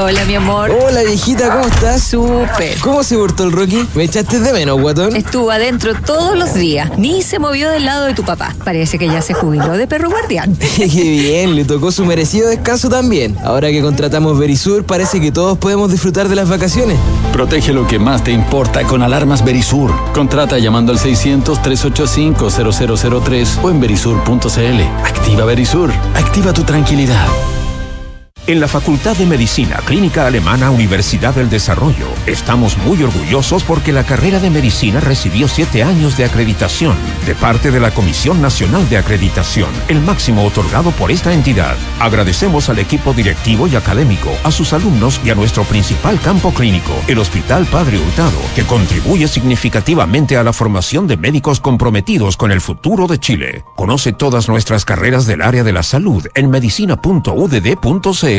[0.00, 0.70] Hola, mi amor.
[0.70, 2.04] Hola viejita, ¿cómo estás?
[2.04, 2.78] Súper.
[2.82, 3.84] ¿Cómo se portó el Rocky?
[3.96, 5.16] ¿Me echaste de menos, guatón?
[5.16, 6.96] Estuvo adentro todos los días.
[6.96, 8.54] Ni se movió del lado de tu papá.
[8.64, 10.56] Parece que ya se jubiló de perro guardián.
[10.76, 13.36] Qué bien, le tocó su merecido descanso también.
[13.42, 16.96] Ahora que contratamos Verisur, parece que todos podemos disfrutar de las vacaciones.
[17.32, 19.90] Protege lo que más te importa con alarmas Verisur.
[20.12, 24.80] Contrata llamando al 600-385-0003 o en verisur.cl.
[25.04, 25.90] Activa Verisur.
[26.14, 27.26] Activa tu tranquilidad.
[28.48, 34.04] En la Facultad de Medicina Clínica Alemana Universidad del Desarrollo estamos muy orgullosos porque la
[34.04, 38.96] carrera de medicina recibió siete años de acreditación de parte de la Comisión Nacional de
[38.96, 41.76] Acreditación, el máximo otorgado por esta entidad.
[42.00, 46.94] Agradecemos al equipo directivo y académico, a sus alumnos y a nuestro principal campo clínico,
[47.06, 52.62] el Hospital Padre Hurtado, que contribuye significativamente a la formación de médicos comprometidos con el
[52.62, 53.64] futuro de Chile.
[53.76, 58.37] Conoce todas nuestras carreras del área de la salud en medicina.udd.cl.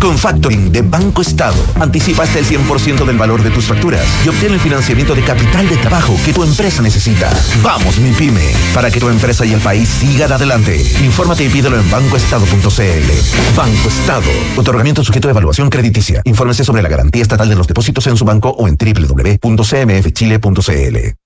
[0.00, 4.28] Con Factoring de Banco Estado, anticipa hasta el 100% del valor de tus facturas y
[4.28, 7.30] obtén el financiamiento de capital de trabajo que tu empresa necesita.
[7.62, 10.80] Vamos, mi pyme, para que tu empresa y el país sigan adelante.
[11.02, 13.56] Infórmate y pídelo en bancoestado.cl.
[13.56, 14.30] Banco Estado.
[14.56, 16.22] Otorgamiento sujeto a evaluación crediticia.
[16.24, 21.25] Infórmese sobre la garantía estatal de los depósitos en su banco o en www.cmfchile.cl.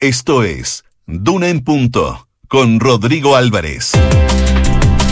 [0.00, 3.92] Esto es Duna en Punto con Rodrigo Álvarez.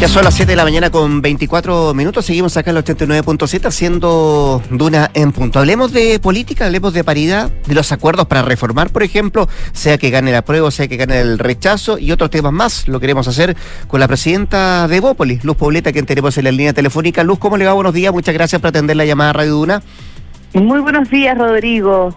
[0.01, 2.27] Ya son las 7 de la mañana con 24 minutos.
[2.27, 5.61] Seguimos acá en el 89.7 haciendo Duna en punto.
[5.61, 10.11] Hablemos de política, hablemos de paridad, de los acuerdos para reformar, por ejemplo, sea que
[10.11, 12.89] gane la prueba, sea que gane el rechazo y otros temas más.
[12.89, 16.73] Lo queremos hacer con la presidenta de Bópolis, Luz Pobleta, quien tenemos en la línea
[16.73, 17.23] telefónica.
[17.23, 17.73] Luz, ¿cómo le va?
[17.73, 18.13] Buenos días.
[18.13, 19.83] Muchas gracias por atender la llamada a Radio Duna.
[20.55, 22.15] Muy buenos días, Rodrigo.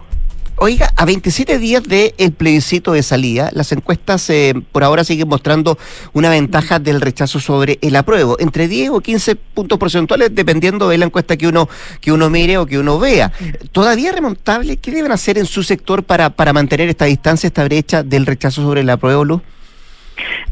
[0.58, 5.76] Oiga, a 27 días del plebiscito de salida, las encuestas eh, por ahora siguen mostrando
[6.14, 10.96] una ventaja del rechazo sobre el apruebo, entre 10 o 15 puntos porcentuales, dependiendo de
[10.96, 11.68] la encuesta que uno,
[12.00, 13.30] que uno mire o que uno vea.
[13.70, 14.78] ¿Todavía remontable?
[14.78, 18.62] ¿Qué deben hacer en su sector para, para mantener esta distancia, esta brecha del rechazo
[18.62, 19.42] sobre el apruebo, Luz?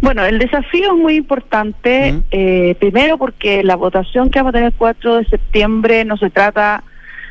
[0.02, 4.66] Bueno, el desafío es muy importante, eh, primero porque la votación que vamos a tener
[4.66, 6.84] el 4 de septiembre no se trata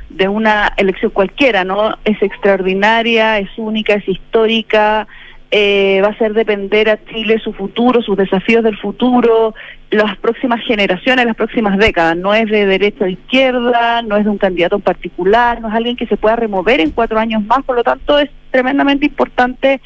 [0.10, 1.98] de una elección cualquiera, ¿no?
[2.06, 5.08] Es extraordinaria, es única, es histórica,
[5.56, 9.54] eh, va a hacer depender a Chile su futuro, sus desafíos del futuro,
[9.92, 12.18] las próximas generaciones, las próximas décadas.
[12.18, 15.76] No es de derecha de izquierda, no es de un candidato en particular, no es
[15.76, 19.80] alguien que se pueda remover en cuatro años más, por lo tanto es tremendamente importante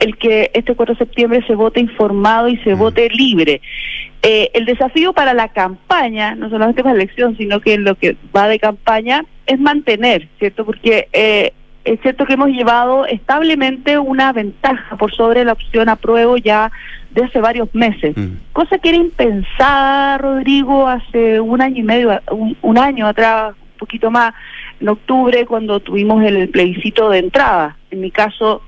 [0.00, 3.62] el que este 4 de septiembre se vote informado y se vote libre.
[4.22, 8.16] Eh, el desafío para la campaña, no solamente para la elección, sino que lo que
[8.36, 10.64] va de campaña, es mantener, ¿cierto?
[10.64, 11.52] Porque eh,
[11.84, 16.72] es cierto que hemos llevado establemente una ventaja por sobre la opción apruebo ya
[17.12, 18.14] de hace varios meses,
[18.52, 22.20] cosa que era impensada, Rodrigo, hace un año y medio,
[22.60, 24.34] un, año atrás, un poquito más,
[24.80, 27.76] en octubre, cuando tuvimos el plebiscito de entrada.
[27.90, 28.60] En mi caso,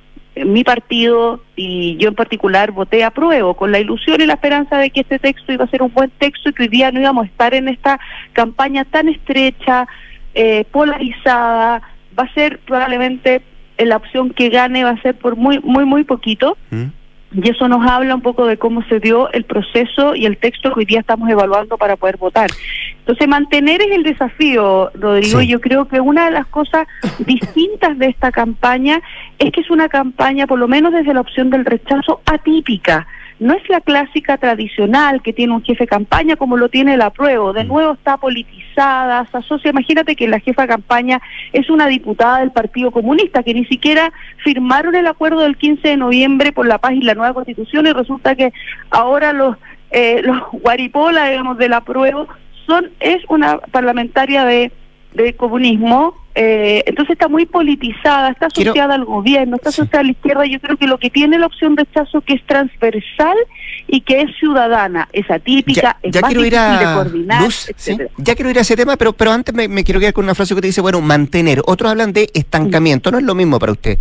[0.47, 4.91] mi partido y yo en particular voté apruebo con la ilusión y la esperanza de
[4.91, 7.25] que este texto iba a ser un buen texto y que hoy día no íbamos
[7.25, 8.01] a estar en esta
[8.33, 9.87] campaña tan estrecha,
[10.35, 11.83] eh, polarizada,
[12.19, 13.43] va a ser probablemente
[13.77, 16.57] eh, la opción que gane va a ser por muy, muy, muy poquito.
[16.71, 16.87] ¿Mm?
[17.31, 20.73] Y eso nos habla un poco de cómo se dio el proceso y el texto
[20.73, 22.49] que hoy día estamos evaluando para poder votar.
[23.01, 26.87] Entonces, mantener es el desafío, Rodrigo, y yo creo que una de las cosas
[27.19, 29.03] distintas de esta campaña
[29.39, 33.07] es que es una campaña, por lo menos desde la opción del rechazo, atípica
[33.41, 37.03] no es la clásica tradicional que tiene un jefe de campaña como lo tiene el
[37.03, 37.53] apruebo.
[37.53, 37.69] De mm.
[37.69, 39.71] nuevo está politizada, se asocia.
[39.71, 41.21] Imagínate que la jefa de campaña
[41.53, 44.13] es una diputada del Partido Comunista que ni siquiera
[44.45, 47.93] firmaron el acuerdo del 15 de noviembre por la paz y la nueva constitución y
[47.93, 48.53] resulta que
[48.91, 49.57] ahora los
[49.91, 52.29] eh, los guaripola, digamos, del apruebo
[52.67, 54.71] son es una parlamentaria de
[55.15, 60.13] de comunismo, eh, entonces está muy politizada, está asociada al gobierno, está asociada a la
[60.13, 60.47] izquierda.
[60.47, 63.37] Yo creo que lo que tiene la opción rechazo que es transversal
[63.89, 67.49] y que es ciudadana, es atípica, es más difícil de coordinar.
[68.19, 70.55] Ya quiero ir a ese tema, pero, pero antes me, quiero quedar con una frase
[70.55, 71.61] que te dice, bueno, mantener.
[71.67, 73.99] Otros hablan de estancamiento, ¿no es lo mismo para usted?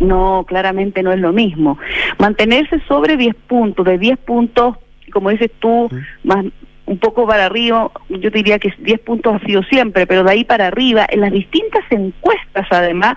[0.00, 1.78] No, claramente no es lo mismo.
[2.18, 4.76] Mantenerse sobre 10 puntos, de 10 puntos,
[5.12, 5.88] como dices tú,
[6.24, 6.44] más
[6.88, 10.44] un poco para arriba, yo diría que 10 puntos ha sido siempre, pero de ahí
[10.44, 13.16] para arriba, en las distintas encuestas además,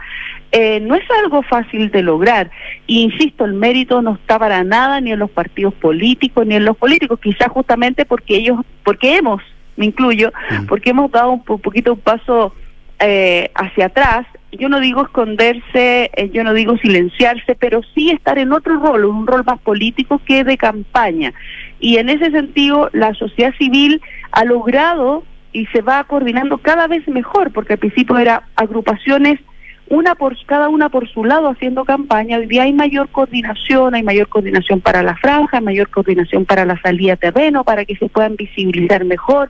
[0.51, 2.51] eh, no es algo fácil de lograr.
[2.85, 6.65] Y insisto, el mérito no está para nada ni en los partidos políticos ni en
[6.65, 9.41] los políticos, quizás justamente porque ellos, porque hemos,
[9.77, 10.33] me incluyo,
[10.67, 12.53] porque hemos dado un poquito un paso
[12.99, 14.27] eh, hacia atrás.
[14.51, 19.05] Yo no digo esconderse, eh, yo no digo silenciarse, pero sí estar en otro rol,
[19.05, 21.33] un rol más político que de campaña.
[21.81, 27.05] Y en ese sentido, la sociedad civil ha logrado y se va coordinando cada vez
[27.07, 29.39] mejor, porque al principio era agrupaciones
[29.91, 34.29] una por cada una por su lado haciendo campaña, hoy hay mayor coordinación, hay mayor
[34.29, 38.07] coordinación para la franja, hay mayor coordinación para la salida a terreno, para que se
[38.07, 39.49] puedan visibilizar mejor,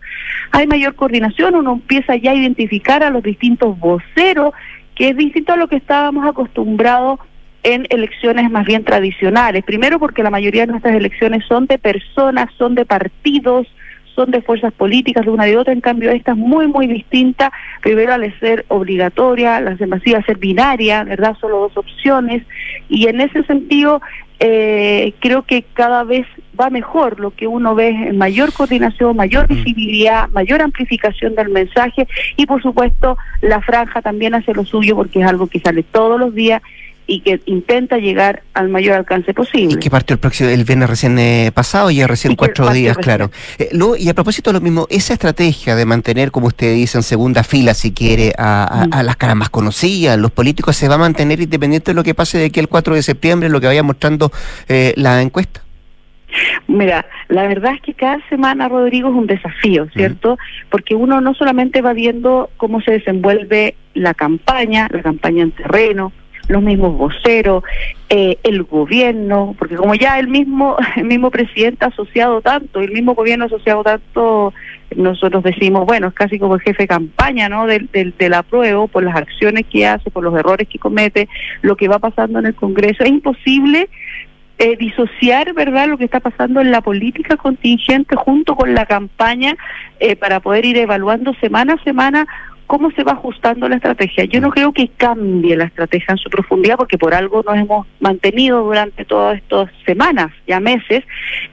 [0.52, 4.56] hay mayor coordinación, uno empieza ya a identificar a los distintos voceros,
[4.96, 7.20] que es distinto a lo que estábamos acostumbrados
[7.63, 9.63] en elecciones más bien tradicionales.
[9.63, 13.67] Primero porque la mayoría de nuestras elecciones son de personas, son de partidos,
[14.15, 17.52] son de fuerzas políticas de una y otra, en cambio esta es muy, muy distinta,
[17.82, 21.38] primero al ser obligatoria, las demás a ser binaria, ¿verdad?
[21.39, 22.43] Solo dos opciones,
[22.89, 24.02] y en ese sentido
[24.39, 26.26] eh, creo que cada vez
[26.60, 32.08] va mejor lo que uno ve en mayor coordinación, mayor visibilidad, mayor amplificación del mensaje.
[32.38, 36.19] Y por supuesto la franja también hace lo suyo porque es algo que sale todos
[36.19, 36.62] los días
[37.12, 39.74] y que intenta llegar al mayor alcance posible.
[39.74, 43.32] Y que partió el próximo, el viernes recién eh, pasado, ya recién cuatro días, claro.
[43.60, 43.69] Eh,
[44.00, 47.43] y a propósito de lo mismo, esa estrategia de mantener, como usted dice, en segunda
[47.43, 49.04] fila, si quiere, a, mm.
[49.04, 52.38] las caras más conocidas, los políticos, ¿se va a mantener independiente de lo que pase
[52.38, 54.32] de aquí el 4 de septiembre, lo que vaya mostrando
[54.69, 55.62] eh, la encuesta?
[56.69, 60.38] Mira, la verdad es que cada semana, Rodrigo, es un desafío, ¿cierto?
[60.69, 66.13] Porque uno no solamente va viendo cómo se desenvuelve la campaña, la campaña en terreno,
[66.52, 67.64] los mismos voceros,
[68.10, 72.92] eh, el gobierno, porque como ya el mismo, el mismo presidente ha asociado tanto, el
[72.92, 74.54] mismo gobierno ha asociado tanto,
[74.96, 77.66] nosotros decimos, bueno, es casi como el jefe de campaña, ¿no?
[77.66, 81.30] Del, del, del apruebo, por las acciones que hace, por los errores que comete,
[81.62, 83.04] lo que va pasando en el Congreso.
[83.04, 83.90] Es imposible
[84.64, 89.58] eh, disociar, ¿verdad?, lo que está pasando en la política contingente junto con la campaña
[90.00, 92.28] eh, para poder ir evaluando semana a semana
[92.72, 94.24] cómo se va ajustando la estrategia.
[94.24, 97.86] Yo no creo que cambie la estrategia en su profundidad porque por algo nos hemos
[98.00, 101.04] mantenido durante todas estas semanas, ya meses,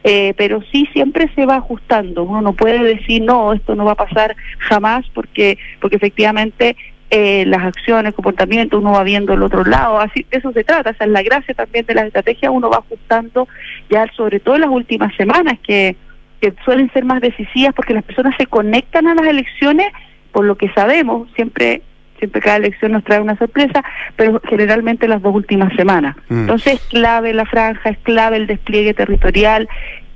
[0.04, 2.22] eh, pero sí siempre se va ajustando.
[2.22, 6.76] Uno no puede decir, no, esto no va a pasar jamás porque, porque efectivamente
[7.10, 10.90] eh, las acciones, comportamiento, uno va viendo el otro lado, así de eso se trata,
[10.90, 13.48] esa es la gracia también de la estrategia, uno va ajustando
[13.90, 15.96] ya sobre todo en las últimas semanas que,
[16.40, 19.88] que suelen ser más decisivas porque las personas se conectan a las elecciones
[20.38, 21.82] por lo que sabemos, siempre
[22.20, 23.82] siempre cada elección nos trae una sorpresa,
[24.14, 26.14] pero generalmente las dos últimas semanas.
[26.28, 26.42] Mm.
[26.42, 29.68] Entonces es clave la franja, es clave el despliegue territorial,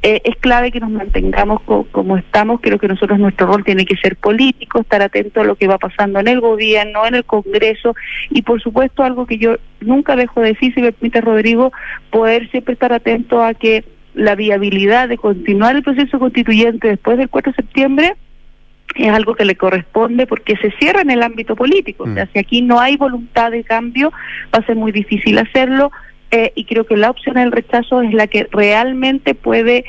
[0.04, 2.60] eh, es clave que nos mantengamos co- como estamos.
[2.60, 5.78] Creo que nosotros nuestro rol tiene que ser político, estar atento a lo que va
[5.78, 7.96] pasando en el gobierno, en el Congreso
[8.30, 11.72] y por supuesto algo que yo nunca dejo de decir, si me permite Rodrigo,
[12.10, 17.28] poder siempre estar atento a que la viabilidad de continuar el proceso constituyente después del
[17.28, 18.14] 4 de septiembre
[18.94, 22.04] es algo que le corresponde porque se cierra en el ámbito político.
[22.04, 24.12] O sea, si aquí no hay voluntad de cambio,
[24.54, 25.90] va a ser muy difícil hacerlo.
[26.34, 29.84] eh, y creo que la opción del rechazo es la que realmente puede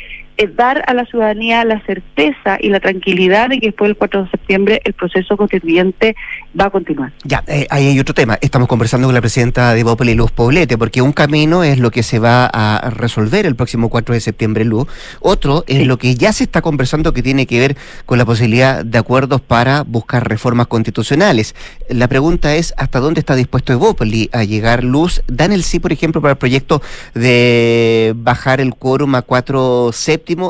[0.48, 4.30] dar a la ciudadanía la certeza y la tranquilidad de que después del 4 de
[4.30, 6.16] septiembre el proceso constituyente
[6.60, 7.12] va a continuar.
[7.24, 8.38] Ya, eh, ahí hay otro tema.
[8.42, 11.92] Estamos conversando con la presidenta de Bopel y Luz Poblete, porque un camino es lo
[11.92, 14.88] que se va a resolver el próximo 4 de septiembre, Luz.
[15.20, 18.84] Otro es lo que ya se está conversando que tiene que ver con la posibilidad
[18.86, 21.56] de acuerdos para buscar reformas constitucionales.
[21.90, 25.22] La pregunta es, ¿hasta dónde está dispuesto Evópoli a llegar, Luz?
[25.28, 26.82] ¿Dan el sí, por ejemplo, para el proyecto
[27.14, 29.92] de bajar el quórum a 4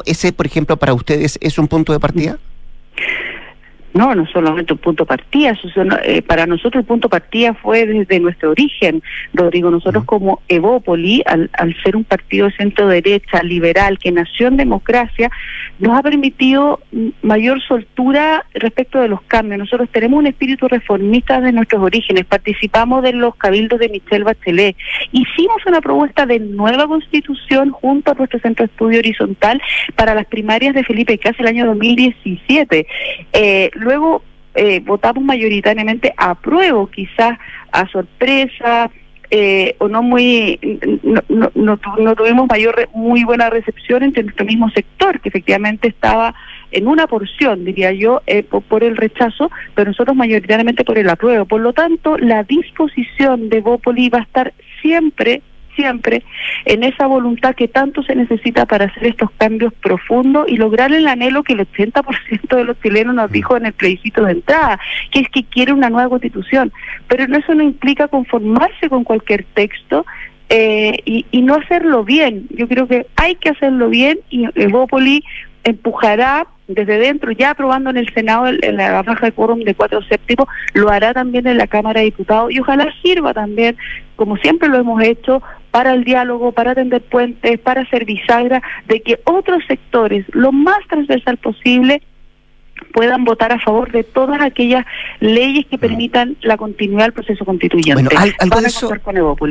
[0.05, 2.39] ¿Ese, por ejemplo, para ustedes es un punto de partida?
[3.93, 5.57] No, no solamente un punto de partida,
[6.03, 9.03] eh, para nosotros el punto de partida fue desde nuestro origen,
[9.33, 9.69] Rodrigo.
[9.69, 14.57] Nosotros como Evópoli, al, al ser un partido de centro derecha, liberal, que nació en
[14.57, 15.29] democracia,
[15.79, 16.79] nos ha permitido
[17.21, 19.59] mayor soltura respecto de los cambios.
[19.59, 24.75] Nosotros tenemos un espíritu reformista de nuestros orígenes, participamos de los cabildos de Michelle Bachelet,
[25.11, 29.61] hicimos una propuesta de nueva constitución junto a nuestro centro de estudio horizontal
[29.95, 32.87] para las primarias de Felipe Casa el año 2017.
[33.33, 34.23] Eh, luego
[34.55, 37.37] eh, votamos mayoritariamente apruebo, quizás
[37.71, 38.89] a sorpresa,
[39.35, 40.59] eh, o no muy
[41.01, 45.87] no, no, no, no tuvimos mayor muy buena recepción entre nuestro mismo sector que efectivamente
[45.87, 46.35] estaba
[46.69, 51.09] en una porción diría yo eh, por, por el rechazo pero nosotros mayoritariamente por el
[51.09, 51.45] apruebo.
[51.45, 55.41] Por lo tanto la disposición de Bópoli va a estar siempre
[55.75, 56.23] siempre
[56.65, 61.07] en esa voluntad que tanto se necesita para hacer estos cambios profundos y lograr el
[61.07, 64.79] anhelo que el 80% de los chilenos nos dijo en el plebiscito de entrada,
[65.11, 66.71] que es que quiere una nueva constitución.
[67.07, 70.05] Pero eso no implica conformarse con cualquier texto
[70.49, 72.47] eh, y, y no hacerlo bien.
[72.51, 75.23] Yo creo que hay que hacerlo bien y Evópoli
[75.63, 79.75] empujará desde dentro, ya aprobando en el Senado el- en la baja de quórum de
[79.75, 83.75] cuatro séptimos, lo hará también en la Cámara de Diputados y ojalá sirva también,
[84.15, 85.41] como siempre lo hemos hecho,
[85.73, 90.77] para el diálogo, para tender puentes, para hacer bisagra, de que otros sectores, lo más
[90.87, 92.03] transversal posible,
[92.93, 94.85] puedan votar a favor de todas aquellas
[95.19, 98.03] leyes que permitan la continuidad del proceso constituyente.
[98.03, 98.91] Bueno, al- algo de eso-.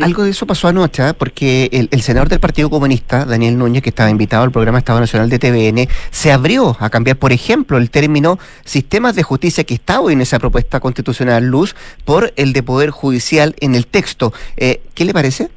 [0.02, 1.14] Algo de pasó anoche, ¿eh?
[1.14, 5.00] porque el, el senador del Partido Comunista, Daniel Núñez, que estaba invitado al programa Estado
[5.00, 9.74] Nacional de TVN, se abrió a cambiar, por ejemplo, el término sistemas de justicia que
[9.74, 14.32] está hoy en esa propuesta constitucional Luz por el de poder judicial en el texto.
[14.56, 15.48] Eh, ¿Qué le parece?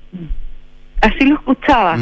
[1.05, 1.97] Así lo escuchaba.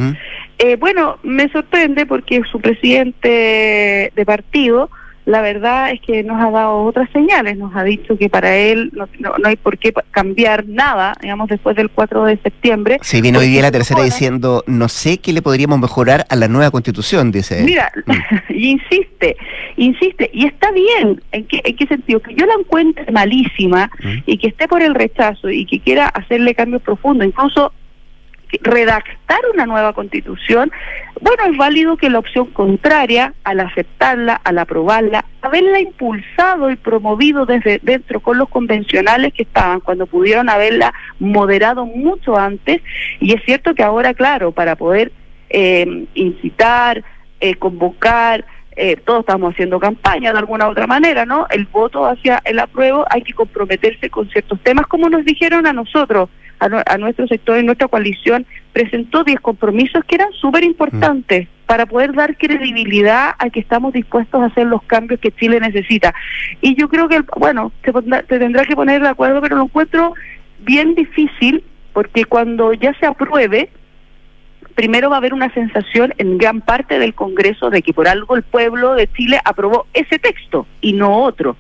[0.60, 4.90] Eh, bueno, me sorprende porque su presidente de partido,
[5.26, 8.92] la verdad es que nos ha dado otras señales, nos ha dicho que para él
[8.94, 12.98] no, no- no hay por qué cambiar nada, digamos, después del 4 de septiembre.
[13.02, 16.48] Se viene hoy día la tercera diciendo, no sé qué le podríamos mejorar a la
[16.50, 17.66] nueva constitución, dice él.
[17.66, 17.90] Mira,
[18.50, 19.38] y insiste,
[19.78, 22.20] insiste, y está bien, ¿en qué, ¿en qué sentido?
[22.22, 23.90] Que yo la encuentre malísima
[24.26, 27.72] y que esté por el rechazo y que quiera hacerle cambios profundos, incluso
[28.62, 30.72] redactar una nueva constitución,
[31.22, 37.46] bueno, es válido que la opción contraria, al aceptarla, al aprobarla, haberla impulsado y promovido
[37.46, 42.82] desde dentro con los convencionales que estaban, cuando pudieron haberla moderado mucho antes,
[43.20, 45.12] y es cierto que ahora, claro, para poder
[45.50, 47.04] eh, incitar,
[47.40, 51.46] eh, convocar, eh, todos estamos haciendo campaña de alguna u otra manera, ¿no?
[51.50, 55.74] El voto hacia el apruebo hay que comprometerse con ciertos temas, como nos dijeron a
[55.74, 56.30] nosotros
[56.64, 62.14] a, nuestro sector y nuestra coalición presentó 10 compromisos que eran súper importantes para poder
[62.14, 66.14] dar credibilidad a que estamos dispuestos a hacer los cambios que Chile necesita.
[66.62, 67.92] Y yo creo que, bueno, se,
[68.40, 70.14] tendrá que poner de acuerdo, pero lo encuentro
[70.60, 73.70] bien difícil porque cuando ya se apruebe,
[74.76, 78.36] primero va a haber una sensación en gran parte del Congreso de que por algo
[78.36, 81.56] el pueblo de Chile aprobó ese texto y no otro.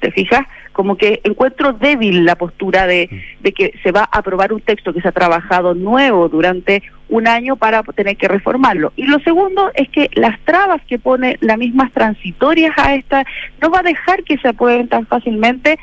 [0.00, 0.46] ¿Te fijas?
[0.78, 3.10] Como que encuentro débil la postura de,
[3.40, 7.26] de que se va a aprobar un texto que se ha trabajado nuevo durante un
[7.26, 8.92] año para tener que reformarlo.
[8.94, 13.24] Y lo segundo es que las trabas que pone las mismas transitorias a esta
[13.60, 15.80] no va a dejar que se aprueben tan fácilmente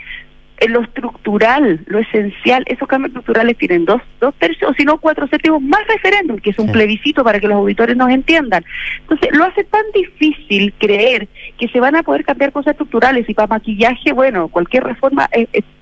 [0.57, 4.97] en lo estructural, lo esencial, esos cambios estructurales tienen dos, dos tercios, o si no
[4.99, 8.63] cuatro séptimos más referéndum, que es un plebiscito para que los auditores nos entiendan.
[9.01, 11.27] Entonces, lo hace tan difícil creer
[11.57, 15.29] que se van a poder cambiar cosas estructurales y para maquillaje, bueno, cualquier reforma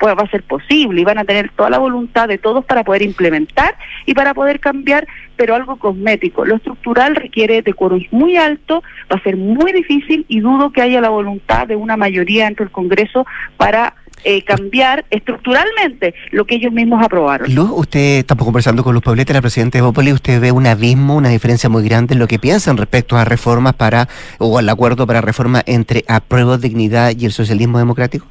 [0.01, 3.03] va a ser posible y van a tener toda la voluntad de todos para poder
[3.03, 6.45] implementar y para poder cambiar, pero algo cosmético.
[6.45, 10.81] Lo estructural requiere de quórum muy alto, va a ser muy difícil y dudo que
[10.81, 13.25] haya la voluntad de una mayoría dentro del Congreso
[13.57, 13.95] para
[14.25, 14.62] eh, cambiar
[15.09, 17.53] estructuralmente lo que ellos mismos aprobaron.
[17.53, 21.15] Luz, usted está conversando con Luz Poblete, la presidenta de Bópoli, usted ve un abismo,
[21.15, 24.07] una diferencia muy grande en lo que piensan respecto a reformas para,
[24.39, 28.27] o al acuerdo para reforma entre apruebo dignidad y el socialismo democrático.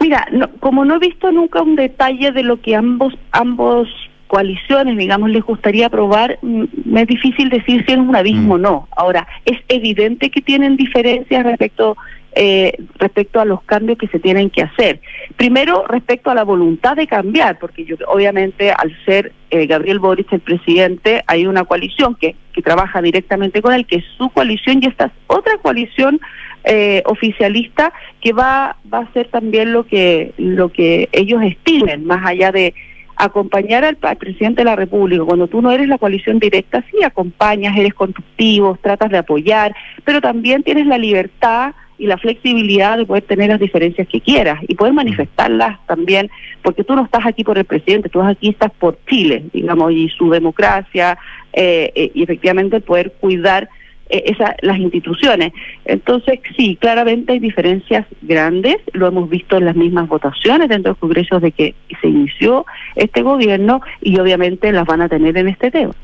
[0.00, 0.26] Mira,
[0.60, 3.88] como no he visto nunca un detalle de lo que ambos ambos
[4.26, 8.58] coaliciones, digamos, les gustaría aprobar, mm, me es difícil decir si es un abismo o
[8.58, 8.62] mm.
[8.62, 8.88] no.
[8.96, 11.96] Ahora, es evidente que tienen diferencias respecto
[12.38, 15.00] eh, respecto a los cambios que se tienen que hacer.
[15.36, 20.30] Primero, respecto a la voluntad de cambiar, porque yo obviamente al ser eh, Gabriel Boric
[20.34, 24.80] el presidente, hay una coalición que, que trabaja directamente con él, que es su coalición,
[24.82, 26.20] y esta es otra coalición
[26.64, 32.26] eh, oficialista que va, va a ser también lo que, lo que ellos estimen, más
[32.26, 32.74] allá de
[33.16, 35.24] acompañar al, al, presidente de la República.
[35.24, 39.74] Cuando tú no eres la coalición directa, sí acompañas, eres constructivo, tratas de apoyar,
[40.04, 44.60] pero también tienes la libertad y la flexibilidad de poder tener las diferencias que quieras
[44.68, 46.30] y poder manifestarlas también,
[46.62, 50.08] porque tú no estás aquí por el presidente, tú aquí estás por Chile, digamos, y
[50.10, 51.18] su democracia,
[51.52, 53.68] eh, eh, y efectivamente poder cuidar
[54.08, 55.52] esa, las instituciones.
[55.84, 61.00] Entonces, sí, claramente hay diferencias grandes, lo hemos visto en las mismas votaciones dentro del
[61.00, 65.70] Congreso de que se inició este gobierno y obviamente las van a tener en este
[65.70, 65.94] tema.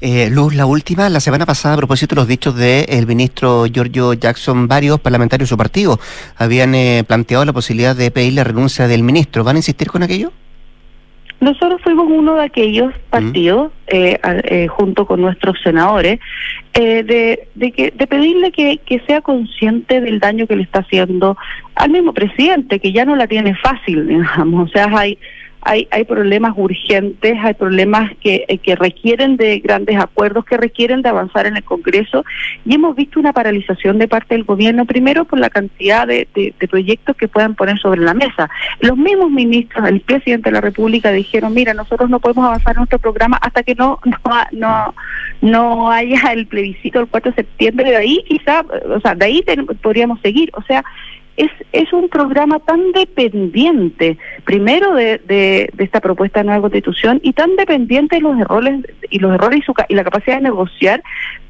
[0.00, 4.12] Eh, Luz, la última, la semana pasada, a propósito de los dichos del ministro Giorgio
[4.12, 5.98] Jackson, varios parlamentarios de su partido
[6.36, 9.44] habían eh, planteado la posibilidad de pedir la renuncia del ministro.
[9.44, 10.32] ¿Van a insistir con aquello?
[11.40, 16.18] Nosotros fuimos uno de aquellos partidos, eh, eh, junto con nuestros senadores,
[16.72, 20.80] eh, de, de, que, de pedirle que, que sea consciente del daño que le está
[20.80, 21.36] haciendo
[21.74, 24.70] al mismo presidente, que ya no la tiene fácil, digamos.
[24.70, 25.18] O sea, hay
[25.66, 31.02] hay, hay problemas urgentes, hay problemas que, eh, que requieren de grandes acuerdos, que requieren
[31.02, 32.24] de avanzar en el Congreso
[32.64, 36.54] y hemos visto una paralización de parte del gobierno, primero por la cantidad de, de,
[36.68, 38.48] proyectos que puedan poner sobre la mesa.
[38.80, 42.78] Los mismos ministros, el presidente de la República dijeron, mira, nosotros no podemos avanzar en
[42.78, 44.16] nuestro programa hasta que no, no,
[44.52, 44.94] no,
[45.40, 48.64] no haya el plebiscito el 4 de septiembre, de ahí quizá,
[48.94, 49.44] o sea, de ahí
[49.82, 50.50] podríamos seguir.
[50.54, 50.84] O sea,
[51.36, 57.32] es, es un programa tan dependiente, primero de, de, esta propuesta de nueva constitución y
[57.32, 58.80] tan dependiente de los errores
[59.10, 61.02] y los errores y, su, y la capacidad de negociar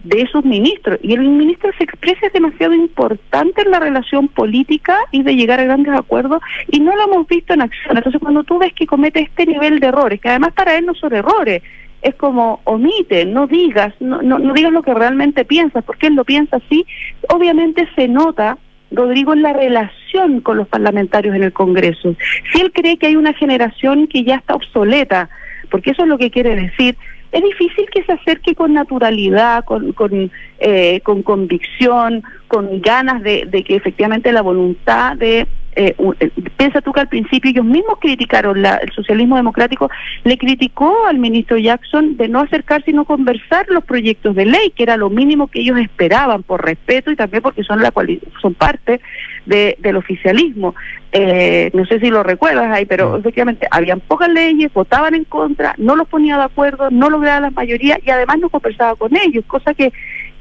[0.02, 0.98] de sus ministros.
[1.02, 5.60] Y el ministro se expresa es demasiado importante en la relación política y de llegar
[5.60, 7.96] a grandes acuerdos y no lo hemos visto en acción.
[7.96, 10.94] Entonces cuando tú ves que comete este nivel de errores, que además para él no
[10.94, 11.62] son errores,
[12.02, 16.14] es como omite, no digas, no, no, no digas lo que realmente piensas, porque él
[16.14, 16.86] lo piensa así,
[17.28, 18.58] obviamente se nota
[18.96, 22.16] Rodrigo, en la relación con los parlamentarios en el Congreso.
[22.52, 25.28] Si él cree que hay una generación que ya está obsoleta,
[25.70, 26.96] porque eso es lo que quiere decir,
[27.32, 33.44] es difícil que se acerque con naturalidad, con, con, eh, con convicción, con ganas de,
[33.46, 35.46] de que efectivamente la voluntad de
[35.76, 39.90] eh, eh, piensa tú que al principio ellos mismos criticaron la, el socialismo democrático,
[40.24, 44.72] le criticó al ministro Jackson de no acercarse y no conversar los proyectos de ley,
[44.74, 47.92] que era lo mínimo que ellos esperaban por respeto y también porque son la
[48.40, 49.00] son parte
[49.44, 50.74] de, del oficialismo.
[51.12, 55.74] Eh, no sé si lo recuerdas ahí, pero efectivamente habían pocas leyes, votaban en contra,
[55.78, 59.44] no los ponía de acuerdo, no lograba la mayoría y además no conversaba con ellos,
[59.46, 59.92] cosa que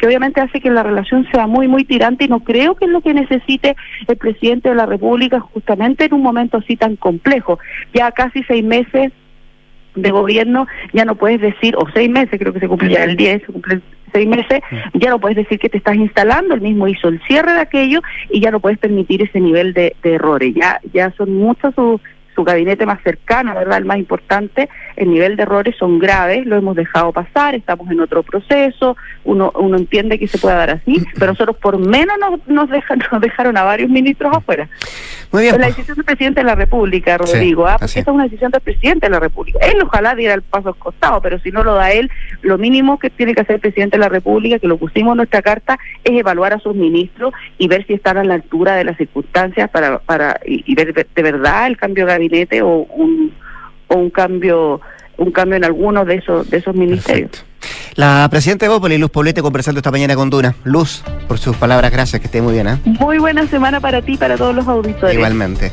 [0.06, 2.92] que obviamente hace que la relación sea muy, muy tirante y no creo que es
[2.92, 3.76] lo que necesite
[4.08, 7.58] el presidente de la República justamente en un momento así tan complejo.
[7.92, 9.12] Ya casi seis meses
[9.96, 13.16] de gobierno, ya no puedes decir, o seis meses, creo que se cumple ya el
[13.16, 13.82] 10, se cumple
[14.14, 14.60] seis meses,
[14.94, 18.02] ya no puedes decir que te estás instalando, el mismo hizo el cierre de aquello
[18.30, 20.54] y ya no puedes permitir ese nivel de, errores.
[20.54, 22.00] Ya, ya son muchas sus
[22.36, 23.78] su gabinete más cercano, ¿verdad?
[23.78, 28.00] El más importante, el nivel de errores son graves, lo hemos dejado pasar, estamos en
[28.00, 32.48] otro proceso, uno, uno entiende que se puede dar así, pero nosotros por menos nos,
[32.48, 34.68] nos, dejan, nos dejaron a varios ministros afuera.
[35.32, 35.56] Muy bien.
[35.56, 37.78] Es la decisión del presidente de la República, Rodrigo, ¿ah?
[37.80, 39.60] porque esta es una decisión del presidente de la República.
[39.62, 42.10] Él ojalá diera el paso al costado, pero si no lo da él,
[42.42, 45.18] lo mínimo que tiene que hacer el presidente de la República, que lo pusimos en
[45.18, 48.86] nuestra carta, es evaluar a sus ministros y ver si están a la altura de
[48.86, 53.34] las circunstancias para, para y, ver de verdad el cambio de gabinete o un,
[53.88, 54.82] o un cambio
[55.18, 57.46] un cambio en algunos de esos de esos ministerios.
[57.96, 60.56] La presidenta de Bópoli, Luz Poblete, conversando esta mañana con Duna.
[60.66, 62.68] Luz, por sus palabras, gracias, que esté muy bien.
[62.68, 62.78] ¿eh?
[62.84, 65.16] Muy buena semana para ti y para todos los auditores.
[65.16, 65.72] Igualmente.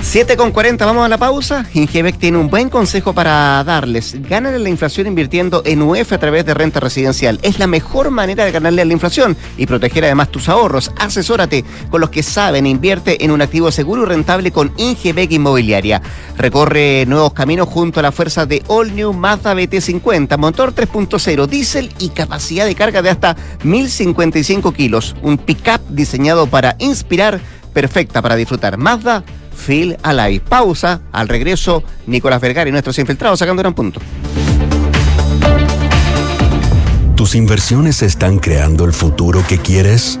[0.00, 1.66] 7 con 40, vamos a la pausa.
[1.74, 4.16] Ingebec tiene un buen consejo para darles.
[4.22, 7.38] Gánale la inflación invirtiendo en UEF a través de renta residencial.
[7.42, 10.92] Es la mejor manera de ganarle a la inflación y proteger además tus ahorros.
[10.98, 12.66] Asesórate con los que saben.
[12.66, 16.00] Invierte en un activo seguro y rentable con Ingebec Inmobiliaria.
[16.38, 21.92] Recorre nuevos caminos junto a la fuerza de All New Mazda BT50, motor 3.0, diésel
[21.98, 25.16] y capacidad de carga de hasta 1055 kilos.
[25.22, 27.40] Un pickup diseñado para inspirar,
[27.74, 28.78] perfecta para disfrutar.
[28.78, 29.22] Mazda
[29.58, 30.42] Feel Alive.
[30.48, 31.00] Pausa.
[31.12, 34.00] Al regreso, Nicolás Vergara y nuestros infiltrados sacando un punto.
[37.16, 40.20] ¿Tus inversiones están creando el futuro que quieres?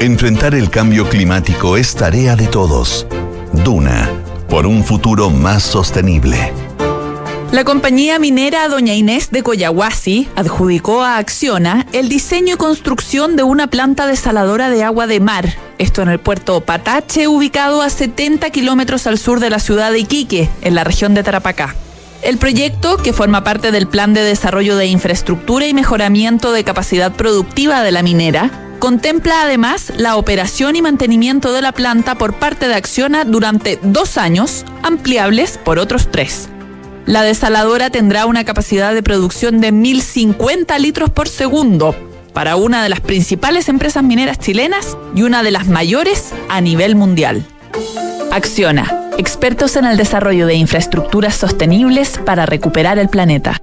[0.00, 3.06] Enfrentar el cambio climático es tarea de todos.
[3.64, 4.10] Duna,
[4.46, 6.52] por un futuro más sostenible.
[7.50, 13.42] La compañía minera Doña Inés de Coyahuasi adjudicó a Acciona el diseño y construcción de
[13.44, 18.50] una planta desaladora de agua de mar, esto en el puerto Patache, ubicado a 70
[18.50, 21.74] kilómetros al sur de la ciudad de Iquique, en la región de Tarapacá.
[22.20, 27.12] El proyecto, que forma parte del Plan de Desarrollo de Infraestructura y Mejoramiento de Capacidad
[27.12, 32.68] Productiva de la minera, Contempla además la operación y mantenimiento de la planta por parte
[32.68, 36.48] de Acciona durante dos años, ampliables por otros tres.
[37.06, 41.94] La desaladora tendrá una capacidad de producción de 1.050 litros por segundo
[42.34, 46.96] para una de las principales empresas mineras chilenas y una de las mayores a nivel
[46.96, 47.46] mundial.
[48.30, 53.62] Acciona, expertos en el desarrollo de infraestructuras sostenibles para recuperar el planeta.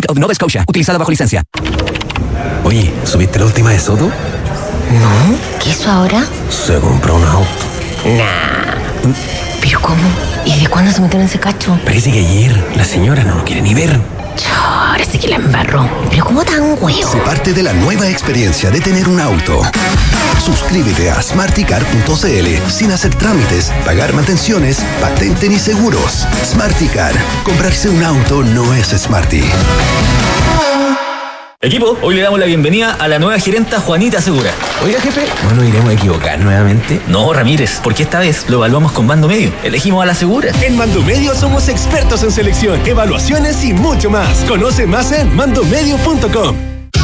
[0.09, 1.43] of Nova Scotia, utilizada bajo licencia.
[2.63, 4.05] Oye, ¿subiste la última de Soto?
[4.05, 6.25] No, ¿qué hizo ahora?
[6.49, 7.47] Se compró un auto.
[8.05, 9.13] Nah.
[9.61, 10.01] ¿Pero cómo?
[10.45, 11.79] ¿Y de cuándo se metieron en ese cacho?
[11.85, 13.99] Parece que ayer la señora no lo quiere ni ver.
[14.53, 15.89] Ahora sí que la embarró.
[16.09, 17.11] ¿Pero cómo tan huevo?
[17.11, 19.61] Se parte de la nueva experiencia de tener un auto.
[20.43, 26.27] Suscríbete a smarticar.cl sin hacer trámites, pagar mantenciones, patente ni seguros.
[26.43, 27.13] Smarticar.
[27.43, 29.43] Comprarse un auto no es smarty.
[31.63, 34.49] Equipo, hoy le damos la bienvenida a la nueva gerenta Juanita Segura.
[34.83, 36.99] Oiga, jefe, ¿no nos iremos a equivocar nuevamente?
[37.05, 39.53] No, Ramírez, porque esta vez lo evaluamos con Mando Medio.
[39.63, 40.51] Elegimos a la Segura.
[40.63, 44.39] En Mando Medio somos expertos en selección, evaluaciones y mucho más.
[44.47, 46.55] Conoce más en mandomedio.com.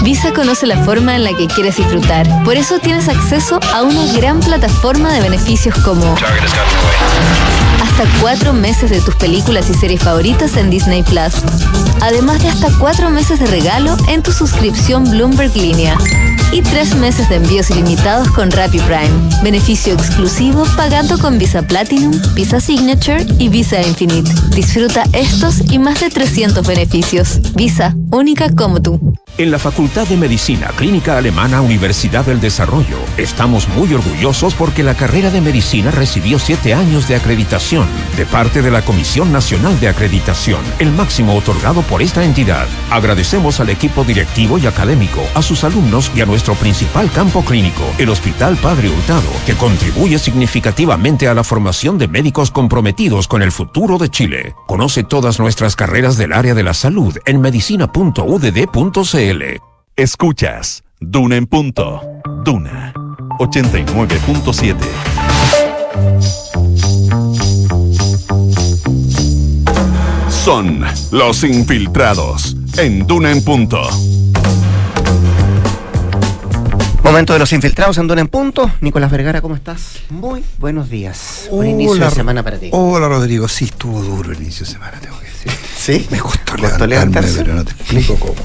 [0.03, 2.28] Visa conoce la forma en la que quieres disfrutar.
[2.43, 6.16] Por eso tienes acceso a una gran plataforma de beneficios como
[7.98, 11.34] hasta cuatro meses de tus películas y series favoritas en Disney Plus.
[12.00, 15.98] Además de hasta cuatro meses de regalo en tu suscripción Bloomberg Línea.
[16.52, 19.10] Y tres meses de envíos ilimitados con Rappi Prime.
[19.41, 24.32] Beneficio exclusivo pagando con Visa Platinum, Visa Signature y Visa Infinite.
[24.56, 27.39] Disfruta estos y más de 300 beneficios.
[27.56, 29.18] Visa, única como tú.
[29.39, 34.95] En la Facultad de Medicina Clínica Alemana Universidad del Desarrollo estamos muy orgullosos porque la
[34.95, 39.89] carrera de medicina recibió siete años de acreditación de parte de la Comisión Nacional de
[39.89, 42.65] Acreditación, el máximo otorgado por esta entidad.
[42.89, 47.83] Agradecemos al equipo directivo y académico, a sus alumnos y a nuestro principal campo clínico,
[47.99, 53.51] el Hospital Padre Hurtado, que contribuye significativamente a la formación de médicos comprometidos con el
[53.51, 54.55] futuro de Chile.
[54.65, 59.26] Conoce todas nuestras carreras del área de la salud en medicina.udd.cl.
[59.97, 62.01] Escuchas Duna en punto.
[62.45, 62.93] Duna
[63.39, 64.78] 89.7.
[70.30, 70.80] Son
[71.11, 73.82] los infiltrados en Duna en punto.
[77.08, 78.70] Momento de los infiltrados en en punto.
[78.82, 79.99] Nicolás Vergara, ¿cómo estás?
[80.10, 81.47] Muy buenos días.
[81.49, 82.68] Buen inicio de semana para ti.
[82.74, 85.51] Hola Rodrigo, sí estuvo duro el inicio de semana, tengo que decir.
[85.78, 86.05] ¿Sí?
[86.12, 88.36] Me costó, ¿Costó levantarme, pero no te explico cómo.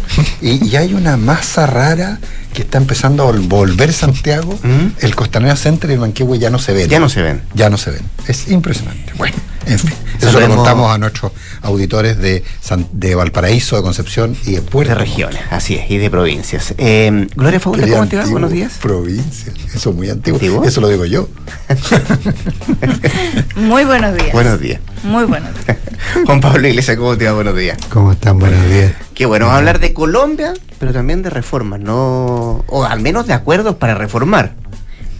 [0.40, 2.20] Y, y hay una masa rara
[2.54, 4.56] que está empezando a vol- volver Santiago.
[5.00, 6.86] El Costanera Center y el Manquehue ya no se ven.
[6.86, 6.90] ¿Mm?
[6.90, 7.42] Ya no se ven.
[7.54, 8.02] Ya no se ven.
[8.28, 9.12] Es impresionante.
[9.18, 9.36] Bueno,
[9.66, 9.92] en fin.
[10.20, 11.32] Eso lo contamos a nuestros
[11.62, 15.98] auditores de, San- de Valparaíso, de Concepción y de Puerto De regiones, así es, y
[15.98, 16.74] de provincias.
[16.78, 18.26] Eh, Gloria Qué ¿cómo te va?
[18.26, 18.74] Buenos días.
[18.80, 19.52] Provincia.
[19.74, 20.38] Eso es muy antiguo.
[20.38, 20.64] ¿Antiguo?
[20.64, 21.28] Eso lo digo yo.
[23.56, 24.32] Muy buenos días.
[24.32, 24.80] Buenos días.
[25.04, 25.76] Muy buenos días.
[26.26, 27.32] Juan Pablo Iglesias, ¿cómo te va?
[27.32, 27.76] Buenos días.
[27.90, 28.38] ¿Cómo están?
[28.38, 28.92] Buenos días.
[29.14, 33.26] Qué bueno, vamos a hablar de Colombia, pero también de reformas, no, o al menos
[33.26, 34.54] de acuerdos para reformar.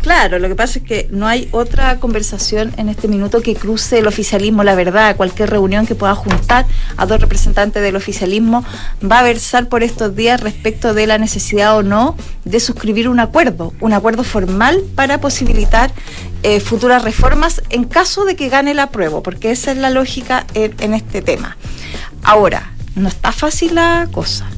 [0.02, 4.00] Claro, lo que pasa es que no hay otra conversación en este minuto que cruce
[4.00, 5.14] el oficialismo, la verdad.
[5.14, 8.64] Cualquier reunión que pueda juntar a dos representantes del oficialismo
[9.00, 13.20] va a versar por estos días respecto de la necesidad o no de suscribir un
[13.20, 15.92] acuerdo, un acuerdo formal para posibilitar
[16.42, 20.46] eh, futuras reformas en caso de que gane el apruebo, porque esa es la lógica
[20.54, 21.56] en, en este tema.
[22.24, 24.48] Ahora, no está fácil la cosa.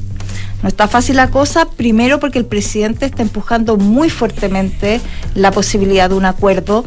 [0.63, 4.99] No está fácil la cosa, primero porque el presidente está empujando muy fuertemente
[5.35, 6.85] la posibilidad de un acuerdo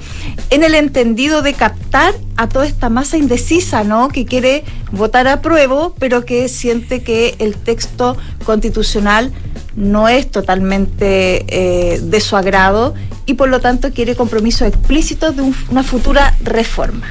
[0.50, 4.08] en el entendido de captar a toda esta masa indecisa, ¿no?
[4.08, 9.32] Que quiere votar a prueba, pero que siente que el texto constitucional
[9.76, 12.94] no es totalmente eh, de su agrado
[13.26, 17.06] y por lo tanto quiere compromisos explícitos de un- una futura reforma.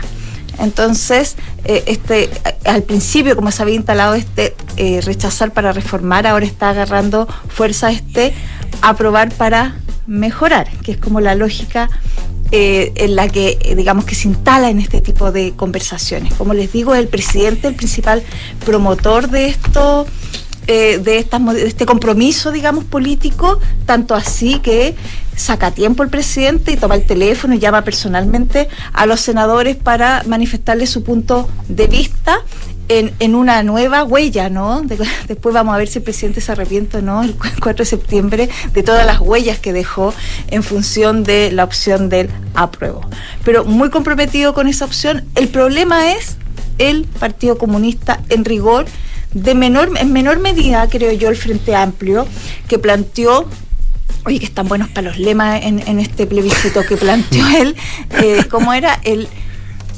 [0.60, 1.36] Entonces,
[1.66, 2.30] eh, este,
[2.66, 7.92] al principio, como se había instalado este eh, rechazar para reformar, ahora está agarrando fuerza
[7.92, 8.34] este
[8.82, 9.76] aprobar para
[10.08, 11.90] mejorar, que es como la lógica
[12.52, 16.34] eh, en la que, digamos, que se instala en este tipo de conversaciones.
[16.34, 18.24] Como les digo, el presidente, el principal
[18.66, 20.08] promotor de esto,
[20.68, 21.26] eh, de,
[21.66, 24.96] este compromiso, digamos, político, tanto así que
[25.36, 30.24] saca tiempo el presidente y toma el teléfono y llama personalmente a los senadores para
[30.28, 32.40] manifestarles su punto de vista
[32.90, 34.82] en, en una nueva huella, ¿no?
[34.82, 34.98] De-
[35.28, 38.50] después vamos a ver si el presidente se arrepiente o no el 4 de septiembre
[38.74, 40.14] de todas las huellas que dejó
[40.50, 43.02] en función de la opción del apruebo.
[43.44, 45.24] Pero muy comprometido con esa opción.
[45.36, 46.38] El problema es
[46.78, 48.86] el Partido Comunista en rigor
[49.34, 52.28] de menor en menor medida creo yo el Frente Amplio
[52.68, 53.48] que planteó
[54.26, 57.76] oye que están buenos para los lemas en, en este plebiscito que planteó él
[58.22, 59.28] eh, cómo era el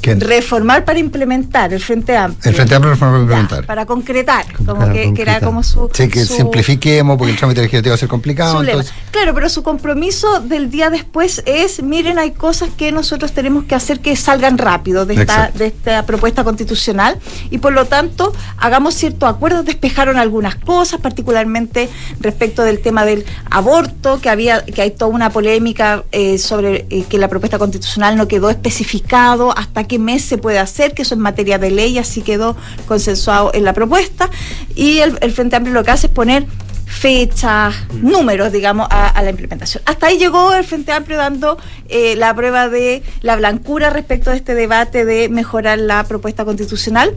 [0.00, 0.20] ¿Quién?
[0.20, 3.66] reformar para implementar el Frente Amplio El Frente Amplio Reforma Complementar.
[3.66, 7.38] para concretar como Para que, que era como su, Sí, que su- simplifiquemos porque el
[7.38, 8.62] trámite legislativo va a ser complicado.
[8.62, 13.64] entonces, Claro, pero su compromiso del día después es, miren, hay cosas que nosotros tenemos
[13.64, 15.58] que hacer que salgan rápido de esta, Exacto.
[15.58, 17.18] de esta propuesta constitucional
[17.50, 21.88] y por lo tanto hagamos ciertos acuerdos, despejaron algunas cosas, particularmente
[22.20, 27.04] respecto del tema del aborto, que había, que hay toda una polémica eh, sobre eh,
[27.08, 31.16] que la propuesta constitucional no quedó especificado hasta qué mes se puede hacer, que eso
[31.16, 34.30] es materia de ley, así quedó consensuado en la propuesta.
[34.76, 36.46] Y el, el Frente Amplio lo que hace es poner
[36.86, 39.82] fechas, números, digamos, a, a la implementación.
[39.86, 44.36] Hasta ahí llegó el Frente Amplio dando eh, la prueba de la blancura respecto de
[44.36, 47.12] este debate de mejorar la propuesta constitucional.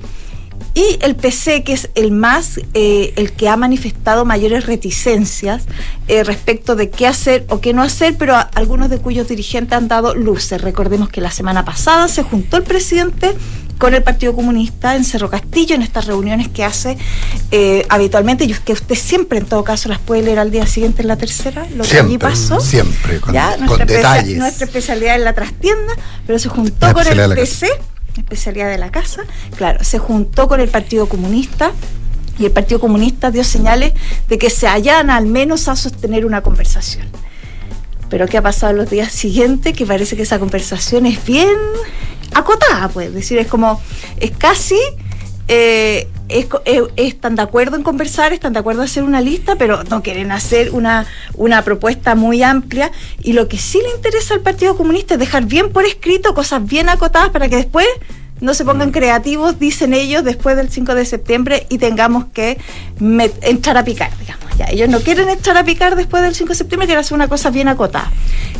[0.75, 5.63] Y el PC, que es el más, eh, el que ha manifestado mayores reticencias
[6.07, 9.87] eh, respecto de qué hacer o qué no hacer, pero algunos de cuyos dirigentes han
[9.87, 10.59] dado luces.
[10.61, 13.35] Recordemos que la semana pasada se juntó el presidente
[13.77, 16.97] con el Partido Comunista en Cerro Castillo, en estas reuniones que hace
[17.51, 21.01] eh, habitualmente, y que usted siempre en todo caso las puede leer al día siguiente
[21.01, 22.59] en la tercera, lo que allí Siempre, pasó.
[22.61, 24.37] siempre, con, Ya, con nuestra, detalles.
[24.37, 25.93] nuestra especialidad en la trastienda,
[26.25, 27.35] pero se juntó con el.
[27.35, 27.67] PC,
[28.21, 29.23] especialidad de la casa,
[29.55, 31.71] claro, se juntó con el Partido Comunista
[32.37, 33.93] y el Partido Comunista dio señales
[34.27, 37.07] de que se hallan al menos a sostener una conversación.
[38.09, 39.75] Pero ¿qué ha pasado en los días siguientes?
[39.75, 41.57] Que parece que esa conversación es bien
[42.33, 43.07] acotada, pues.
[43.07, 43.81] Es decir, es como,
[44.19, 44.79] es casi,
[45.47, 49.55] eh, es eh, están de acuerdo en conversar, están de acuerdo en hacer una lista,
[49.55, 51.05] pero no quieren hacer una,
[51.35, 52.91] una propuesta muy amplia.
[53.21, 56.65] Y lo que sí le interesa al Partido Comunista es dejar bien por escrito cosas
[56.65, 57.87] bien acotadas para que después
[58.41, 62.59] no se pongan creativos, dicen ellos, después del 5 de septiembre y tengamos que
[63.41, 64.43] entrar a picar, digamos.
[64.57, 67.27] Ya, ellos no quieren echar a picar después del 5 de septiembre, quieren hacer una
[67.27, 68.11] cosa bien acotada.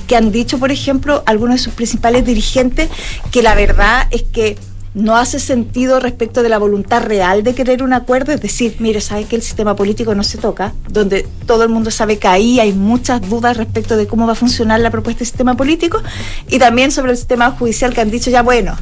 [0.07, 2.89] Que han dicho, por ejemplo, algunos de sus principales dirigentes
[3.32, 4.57] que la verdad es que
[4.93, 9.01] no hace sentido respecto de la voluntad real de querer un acuerdo, es decir, mire,
[9.01, 12.59] sabe que el sistema político no se toca, donde todo el mundo sabe que ahí
[12.59, 16.01] hay muchas dudas respecto de cómo va a funcionar la propuesta de sistema político,
[16.47, 18.75] y también sobre el sistema judicial que han dicho ya, bueno,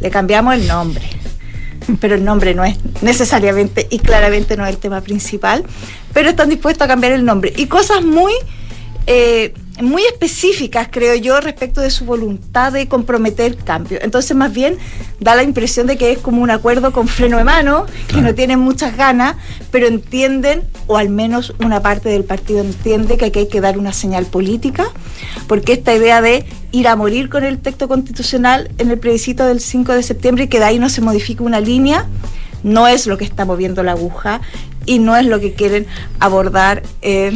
[0.00, 1.04] le cambiamos el nombre,
[2.00, 5.64] pero el nombre no es necesariamente y claramente no es el tema principal,
[6.12, 7.52] pero están dispuestos a cambiar el nombre.
[7.56, 8.32] Y cosas muy,
[9.06, 13.98] eh, muy específicas, creo yo, respecto de su voluntad de comprometer cambio.
[14.02, 14.76] Entonces, más bien,
[15.20, 18.34] da la impresión de que es como un acuerdo con freno de mano, que no
[18.34, 19.36] tienen muchas ganas,
[19.70, 23.78] pero entienden, o al menos una parte del partido entiende que aquí hay que dar
[23.78, 24.86] una señal política,
[25.46, 29.60] porque esta idea de ir a morir con el texto constitucional en el plebiscito del
[29.60, 32.06] 5 de septiembre y que de ahí no se modifique una línea,
[32.62, 34.40] no es lo que está moviendo la aguja
[34.86, 35.86] y no es lo que quieren
[36.18, 37.32] abordar eh,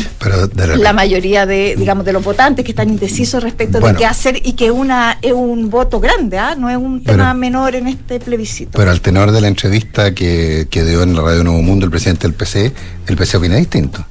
[0.79, 3.93] la mayoría de, digamos, de los votantes que están indecisos respecto Bueno.
[3.95, 6.55] de qué hacer y que una es un voto grande, ¿ah?
[6.57, 8.79] no es un tema Pero- menor en este plebiscito.
[8.79, 11.91] Pero al tenor de la entrevista que, que dio en la Radio Nuevo Mundo el
[11.91, 12.73] presidente del PC,
[13.07, 14.05] el PC opina distinto.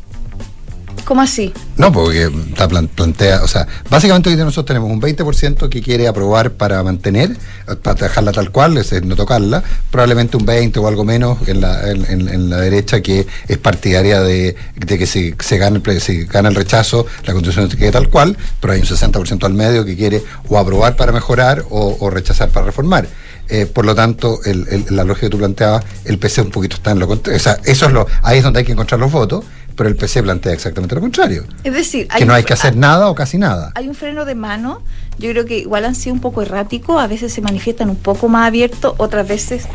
[1.06, 1.54] ¿Cómo así?
[1.78, 6.08] No, porque está plan- plantea, o sea, básicamente hoy nosotros tenemos un 20% que quiere
[6.08, 10.80] aprobar para mantener, eh, para dejarla tal cual, es decir, no tocarla, probablemente un 20
[10.80, 14.56] o algo menos en la, en, la derecha que es partidaria de,
[14.88, 18.74] que si se gana, el, si el rechazo, la constitución se quede tal cual, pero
[18.74, 23.08] hay un 60% al medio que quiere o aprobar para mejorar o rechazar para reformar.
[23.50, 26.76] Eh, por lo tanto, el- el- la lógica que tú planteabas, el PC un poquito
[26.78, 27.38] está en lo contrario.
[27.38, 29.44] O sea, eso es lo, ahí es donde hay que encontrar los votos,
[29.76, 31.44] pero el PC plantea exactamente lo contrario.
[31.64, 33.72] Es decir, que no hay que hacer nada o casi nada.
[33.76, 34.82] hay un freno de mano.
[35.22, 38.28] Yo creo que igual han sido un poco erráticos, a veces se manifiestan un poco
[38.28, 39.68] más abiertos, otras veces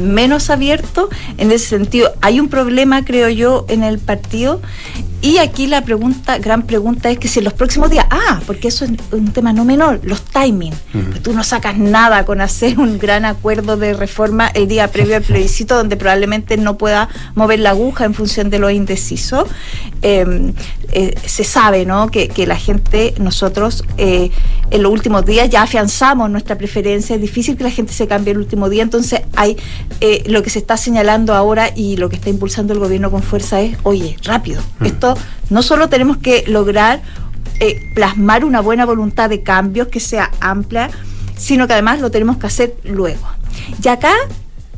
[0.00, 1.08] menos abiertos.
[1.38, 4.60] En ese sentido, hay un problema, creo yo, en el partido.
[5.20, 8.66] Y aquí la pregunta, gran pregunta es que si en los próximos días, ah, porque
[8.66, 10.74] eso es un tema no menor, los timing.
[10.92, 15.14] Pues tú no sacas nada con hacer un gran acuerdo de reforma el día previo
[15.14, 19.48] al plebiscito, donde probablemente no pueda mover la aguja en función de los indecisos.
[20.02, 20.52] Eh,
[20.90, 22.10] eh, se sabe, ¿no?
[22.10, 24.32] Que, que la gente, nosotros, eh,
[24.72, 27.16] en últimos días ya afianzamos nuestra preferencia.
[27.16, 28.82] Es difícil que la gente se cambie el último día.
[28.82, 29.56] Entonces, hay
[30.00, 33.22] eh, lo que se está señalando ahora y lo que está impulsando el gobierno con
[33.22, 34.62] fuerza es, oye, rápido.
[34.84, 35.16] Esto
[35.50, 37.02] no solo tenemos que lograr
[37.60, 40.90] eh, plasmar una buena voluntad de cambios que sea amplia,
[41.36, 43.26] sino que además lo tenemos que hacer luego.
[43.82, 44.12] Y acá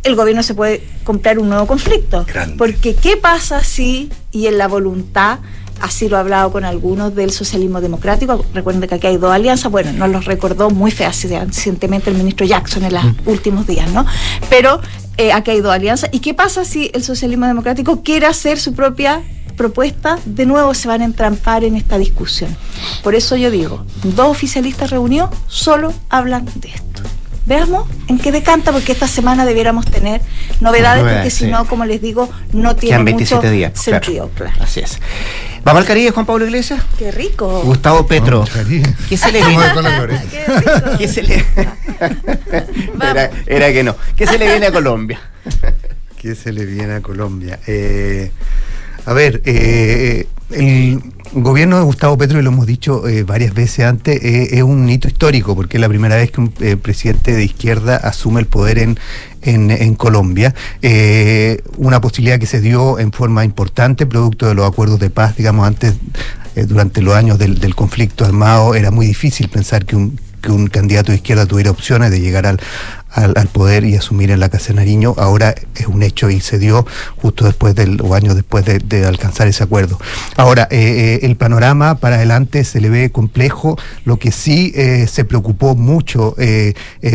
[0.02, 2.26] el gobierno se puede comprar un nuevo conflicto.
[2.58, 5.38] Porque ¿qué pasa si, y en la voluntad,
[5.80, 9.70] así lo he hablado con algunos del socialismo democrático, recuerden que aquí hay dos alianzas,
[9.70, 14.06] bueno, nos los recordó muy fehacientemente el ministro Jackson en los últimos días, ¿no?
[14.50, 14.80] Pero
[15.16, 16.10] eh, aquí hay dos alianzas.
[16.12, 19.22] ¿Y qué pasa si el socialismo democrático quiere hacer su propia
[19.56, 20.18] propuesta?
[20.24, 22.56] De nuevo se van a entrampar en esta discusión.
[23.02, 27.02] Por eso yo digo, dos oficialistas reunidos solo hablan de esto.
[27.46, 30.22] Veamos en qué decanta, porque esta semana debiéramos tener
[30.60, 31.50] novedades, porque si sí.
[31.50, 33.72] no, como les digo, no tiene mucho 27 días.
[33.72, 34.04] claro.
[34.04, 34.30] sentido.
[34.34, 34.56] claro.
[34.60, 34.98] Así es.
[35.64, 36.82] ¿Vamos al Caribe, Juan Pablo Iglesias?
[36.98, 37.62] Qué rico.
[37.62, 38.44] Gustavo Petro.
[39.08, 39.64] ¿Qué se le viene?
[40.98, 41.42] ¿Qué se le...
[43.00, 43.96] era, era que no.
[44.14, 45.20] ¿Qué se le viene a Colombia?
[46.20, 47.60] ¿Qué se le viene a Colombia?
[47.66, 48.30] Eh,
[49.06, 51.00] a ver, eh, el
[51.32, 54.88] gobierno de Gustavo Petro, y lo hemos dicho eh, varias veces antes, eh, es un
[54.88, 58.46] hito histórico, porque es la primera vez que un eh, presidente de izquierda asume el
[58.46, 58.98] poder en,
[59.42, 60.54] en, en Colombia.
[61.78, 65.66] Una posibilidad que se dio en forma importante, producto de los acuerdos de paz, digamos,
[65.66, 65.94] antes,
[66.68, 70.66] durante los años del, del conflicto armado, era muy difícil pensar que un que un
[70.66, 72.60] candidato de izquierda tuviera opciones de llegar al,
[73.14, 76.40] al, al poder y asumir en la Casa de Nariño, ahora es un hecho y
[76.40, 76.86] se dio
[77.16, 79.98] justo después del, o años después de, alcanzar ese acuerdo.
[80.36, 85.06] Ahora, eh, eh, el panorama para adelante se le ve complejo, lo que sí eh,
[85.06, 86.34] se preocupó mucho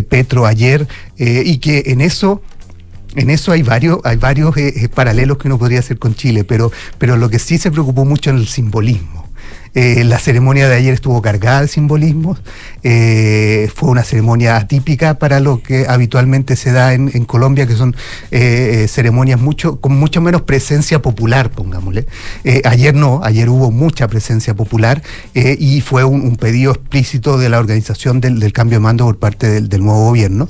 [0.10, 0.88] Petro ayer
[1.18, 2.41] y que en eso
[3.16, 4.56] en eso hay varios, hay varios
[4.93, 8.30] paralelos que uno podría hacer con Chile, pero, pero lo que sí se preocupó mucho
[8.30, 9.18] en el simbolismo.
[9.76, 12.41] Eh, la ceremonia de ayer estuvo cargada de simbolismos,
[12.84, 17.95] eh, fue una ceremonia atípica para lo que habitualmente se da en, Colombia, que son
[18.32, 22.05] eh, ceremonias mucho, con mucho menos presencia popular, pongámosle.
[22.63, 25.01] Ayer no, ayer hubo mucha presencia popular
[25.34, 29.61] y fue un, pedido explícito de la organización del, del cambio de mando por parte
[29.61, 30.49] del, nuevo gobierno.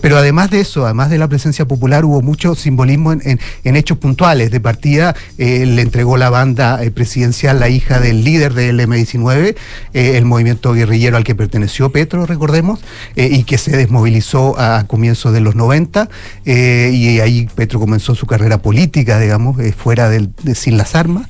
[0.00, 3.76] Pero además de eso, además de la presencia popular, hubo mucho simbolismo en, en- en
[3.76, 4.50] hechos puntuales.
[4.50, 9.56] De partida, le entregó la banda presidencial la hija del líder del M-19,
[9.94, 12.80] eh, el movimiento guerrillero al que perteneció Petro, recordemos,
[13.16, 16.08] eh, y que se desmovilizó a comienzos de los 90,
[16.44, 21.28] eh, y ahí Petro comenzó su carrera política, digamos, fuera del, de- sin las armas.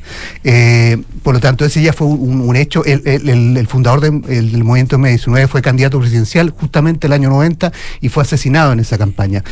[1.23, 2.85] Por lo tanto, ese ya fue un, hecho.
[2.85, 8.09] El, fundador de- el- del movimiento M-19 fue candidato presidencial justamente el año 90 y
[8.09, 9.43] fue asesinado en esa campaña.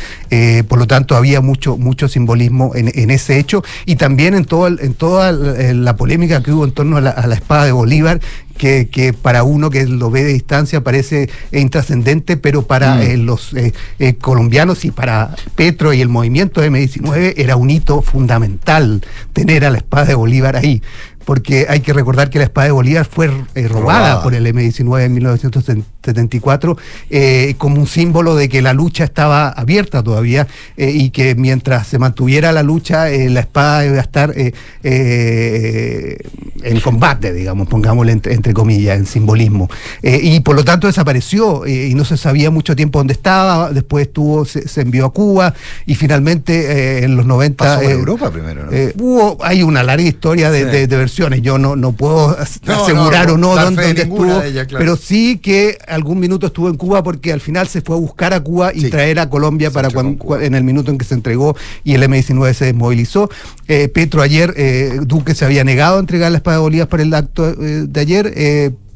[0.67, 4.93] Por lo tanto, había mucho, mucho simbolismo en, ese hecho y también en, todo en
[4.93, 8.19] toda la, polémica que hubo en torno a la espada de Bolívar,
[8.57, 13.01] que, que para uno que lo ve de distancia parece intrascendente, pero para Mm.
[13.01, 18.01] eh, los eh, eh, colombianos y para Petro y el movimiento M19 era un hito
[18.01, 19.01] fundamental
[19.33, 20.81] tener a la espada de Bolívar ahí.
[21.31, 24.21] Porque hay que recordar que la espada de Bolívar fue eh, robada, Robada.
[24.23, 26.77] por el M19 en 1974
[27.09, 31.87] eh, como un símbolo de que la lucha estaba abierta todavía eh, y que mientras
[31.87, 34.33] se mantuviera la lucha la espada iba a estar
[36.63, 39.69] en combate, digamos, pongámosle entre, entre comillas, en simbolismo.
[40.03, 44.43] Y por lo tanto desapareció y no se sabía mucho tiempo dónde estaba, después estuvo,
[44.43, 45.53] se, se envió a Cuba
[45.85, 47.63] y finalmente en los 90...
[47.63, 48.67] Pasó por Europa primero,
[48.99, 50.97] hubo, hay una larga historia de, de- de
[51.29, 54.67] yo no, no puedo No, asegurar no, o no dónde, dónde estuvo, claro.
[54.77, 58.33] pero sí que algún minuto estuvo en Cuba porque al final se fue a buscar
[58.33, 61.13] a Cuba y traer a Colombia para cuan- cua- en el minuto en que se
[61.13, 63.29] entregó y el M-19 se desmovilizó.
[63.67, 67.03] Eh, Petro ayer, eh, Duque se había negado a entregar la espada de Bolívar para
[67.03, 68.31] el acto eh, de ayer.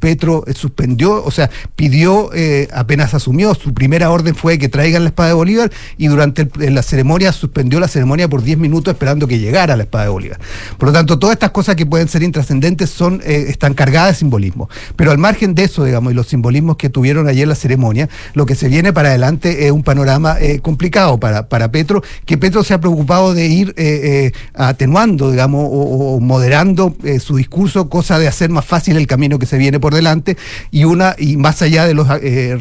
[0.05, 5.01] Petro eh, suspendió, o sea, pidió, eh, apenas asumió, su primera orden fue que traigan
[5.01, 8.93] la espada de Bolívar y durante el- la ceremonia suspendió la ceremonia por 10 minutos
[8.93, 10.39] esperando que llegara la espada de Bolívar.
[10.77, 14.19] Por lo tanto, todas estas cosas que pueden ser intrascendentes son, eh, están cargadas de
[14.19, 14.69] simbolismo.
[14.95, 18.45] Pero al margen de eso, digamos, y los simbolismos que tuvieron ayer la ceremonia, lo
[18.45, 22.75] que se viene para adelante es un panorama complicado para, para Petro, que Petro se
[22.75, 23.73] ha preocupado de ir
[24.53, 29.47] atenuando, digamos, o, o moderando su discurso, cosa de hacer más fácil el camino que
[29.47, 30.37] se viene por delante,
[30.71, 32.07] y una, y más allá de las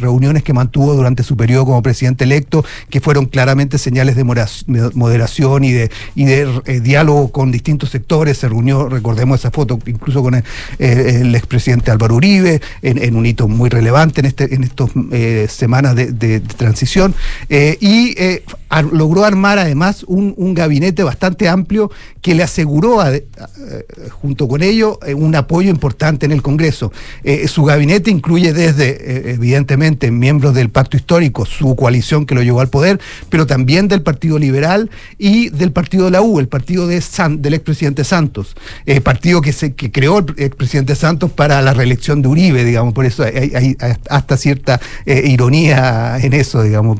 [0.01, 5.65] reuniones que mantuvo durante su periodo como presidente electo, que fueron claramente señales de moderación
[5.65, 10.23] y de, y de eh, diálogo con distintos sectores, se reunió, recordemos esa foto, incluso
[10.23, 10.45] con el,
[10.79, 14.91] eh, el expresidente Álvaro Uribe, en, un hito muy relevante en este, en estas
[15.49, 17.15] semanas de, transición,
[17.49, 18.43] eh, y eh,
[18.93, 21.91] logró armar además un, gabinete bastante amplio
[22.23, 23.25] que le aseguró a- eh,
[24.11, 26.93] junto con ello eh, un apoyo importante en el Congreso.
[27.25, 32.43] Eh, su gabinete incluye desde, eh, evidentemente, miembros del Pacto Histórico, su coalición que lo
[32.43, 33.01] llevó al poder,
[33.31, 37.41] pero también del Partido Liberal y del Partido de la U, el partido de San-
[37.43, 38.55] del expresidente Santos,
[38.87, 42.93] eh, partido que, se, que creó el expresidente Santos para la reelección de Uribe, digamos,
[42.95, 43.77] por eso hay,
[44.11, 46.99] hasta cierta eh, ironía en eso, digamos,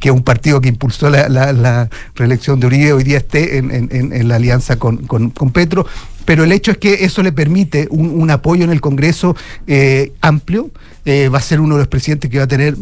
[0.00, 4.76] que un partido que impulsó la, reelección de Uribe hoy día esté en, la alianza
[4.76, 5.86] con- con Petro.
[6.28, 9.34] Pero el hecho es que eso le permite un, un apoyo en el Congreso
[9.66, 10.70] eh, amplio.
[11.06, 12.76] eh, va a ser uno de los presidentes que va a tener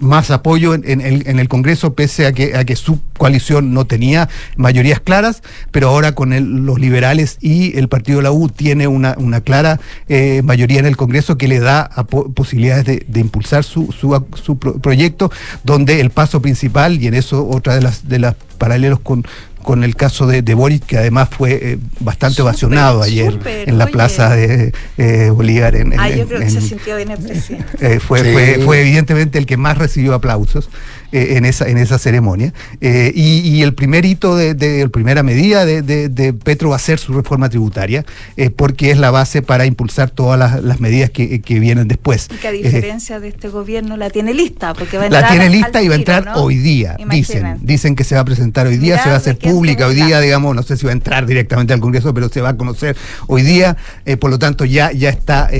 [0.00, 3.84] más apoyo en, en en el Congreso, pese a que, a que su coalición no
[3.84, 6.30] tenía mayorías claras, pero ahora con
[6.66, 9.78] los liberales y el Partido de la U tiene una, una clara
[10.08, 11.88] eh, mayoría en el Congreso que le da
[12.34, 15.30] posibilidades de, impulsar su, su, su pro- proyecto,
[15.64, 19.24] donde el paso principal, y en eso otra de las, de las paralelos con
[19.68, 23.84] con el caso de, de Boric, que además fue eh, bastante ovacionado ayer en la
[23.84, 23.92] oye.
[23.92, 25.76] plaza de eh, Bolívar.
[25.76, 27.66] En, en- Ah, yo en- creo que se sintió bien el presidente.
[27.82, 28.32] eh, fue, Sí.
[28.32, 30.70] fue, fue evidentemente el que más recibió aplausos
[31.12, 32.52] eh, en, esa, en esa ceremonia.
[32.80, 36.70] Eh, y, y el primer hito, de, de- la primera medida de, de- de Petro
[36.70, 38.04] va a ser su reforma tributaria,
[38.36, 42.28] eh, porque es la base para impulsar todas las, las medidas que, que vienen después.
[42.32, 45.18] Y que a Eh, diferencia de este gobierno la tiene lista, porque va a la
[45.18, 46.34] entrar tiene al lista y va a entrar ¿no?
[46.42, 47.38] hoy día, dicen.
[47.38, 47.60] Imagínate.
[47.66, 50.20] Dicen que se va a presentar hoy día, se va a hacer pública hoy día,
[50.20, 52.96] digamos, no sé si va a entrar directamente al Congreso, pero se va a conocer
[53.26, 53.76] hoy día,
[54.20, 55.50] por lo tanto ya, ya está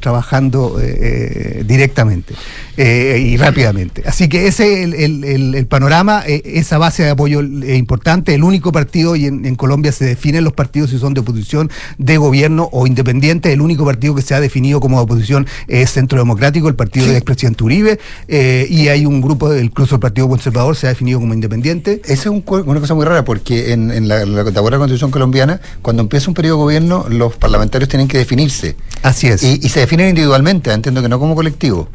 [0.00, 0.78] trabajando
[1.64, 2.34] directamente
[2.78, 4.02] eh, y rápidamente.
[4.06, 7.76] Así que ese es el, el- el- el panorama, eh, esa base de apoyo es
[7.76, 11.20] importante, el único partido, y en, en Colombia se definen los partidos si son de
[11.20, 15.46] oposición, de gobierno o independiente, el único partido que se ha definido como de oposición
[15.66, 17.98] es Centro Democrático, el partido del expresidente Uribe,
[18.28, 22.00] eh, y hay un grupo, incluso el Partido Conservador se ha definido como independiente.
[22.04, 26.02] Esa es un una cosa muy rara porque en, en la, la Constitución colombiana, cuando
[26.02, 28.76] empieza un periodo de gobierno, los parlamentarios tienen que definirse.
[29.02, 29.42] Así es.
[29.42, 31.88] Y, y se definen individualmente, entiendo que no como colectivo.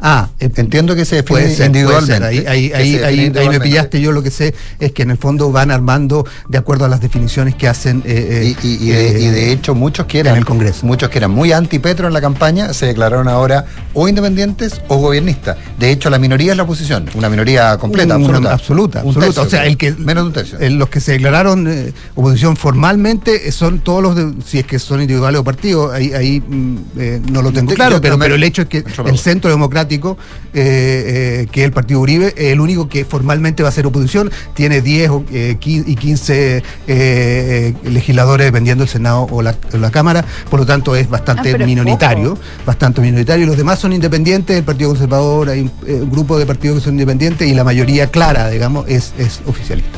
[0.00, 2.18] Ah, entiendo que se define Puede ser, individualmente.
[2.20, 2.48] puede ser.
[2.48, 4.00] Ahí, ahí, ahí, ahí- me pillaste.
[4.00, 7.00] Yo lo que sé es que en el fondo van armando de acuerdo a las
[7.00, 8.02] definiciones que hacen.
[8.06, 10.44] eh, y, y- y de, y de hecho, muchos que eran,
[10.82, 15.56] muchos que eran muy anti-Petro en la campaña se declararon ahora o independientes o gobiernistas.
[15.78, 18.52] De hecho, la minoría es la oposición, una minoría completa, absoluta.
[18.52, 19.26] absoluta, Un absoluta.
[19.26, 20.58] tercio, o sea, el que menos de un tercio.
[20.60, 24.66] el- los que se declararon eh, oposición formalmente eh, son todos los de, si es
[24.66, 28.34] que son individuales o partidos, ahí, ahí mm, eh, no lo tengo claro, pero, pero
[28.36, 32.52] el hecho es que el Centro Democrático, eh, eh, que es el Partido Uribe, es
[32.52, 36.56] el único que formalmente va a ser oposición, tiene 10 o, eh, 15 y 15
[36.56, 41.08] eh, eh, legisladores dependiendo del Senado o la, o la Cámara, por lo tanto es
[41.08, 43.46] bastante Ah, minoritario, bastante minoritario.
[43.46, 46.84] Los demás son independientes, el Partido Conservador, hay un, eh, un grupo de partidos que
[46.84, 49.90] son independientes y la mayoría clara, digamos, es, es oficialista.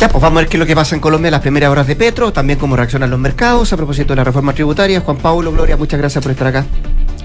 [0.00, 1.70] Ya, pues vamos a ver qué es lo que pasa en Colombia en las primeras
[1.70, 5.00] horas de Petro, también cómo reaccionan los mercados a propósito de la reforma tributaria.
[5.00, 6.66] Juan Pablo, Gloria, muchas gracias por estar acá.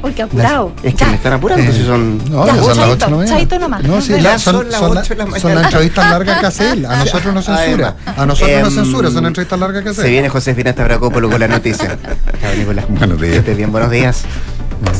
[0.03, 0.71] Uy, qué apurado.
[0.83, 2.17] Es que me están apurando, Eh, si son...
[2.31, 3.37] no, Ya, ya son las chaito, ocho de la mañana.
[3.37, 3.83] chaito nomás.
[3.83, 6.39] No, sí, la- son, son las son la- ocho de la son las entrevistas largas
[6.39, 6.85] que hace él.
[6.85, 7.95] A nosotros no censura.
[8.17, 10.13] A nosotros no Em, censura, son entrevistas largas que hace Se él.
[10.13, 11.97] viene José Finasta Bracópolo con la noticia.
[12.89, 13.45] Buenos días.
[13.45, 14.23] Bien, buenos días.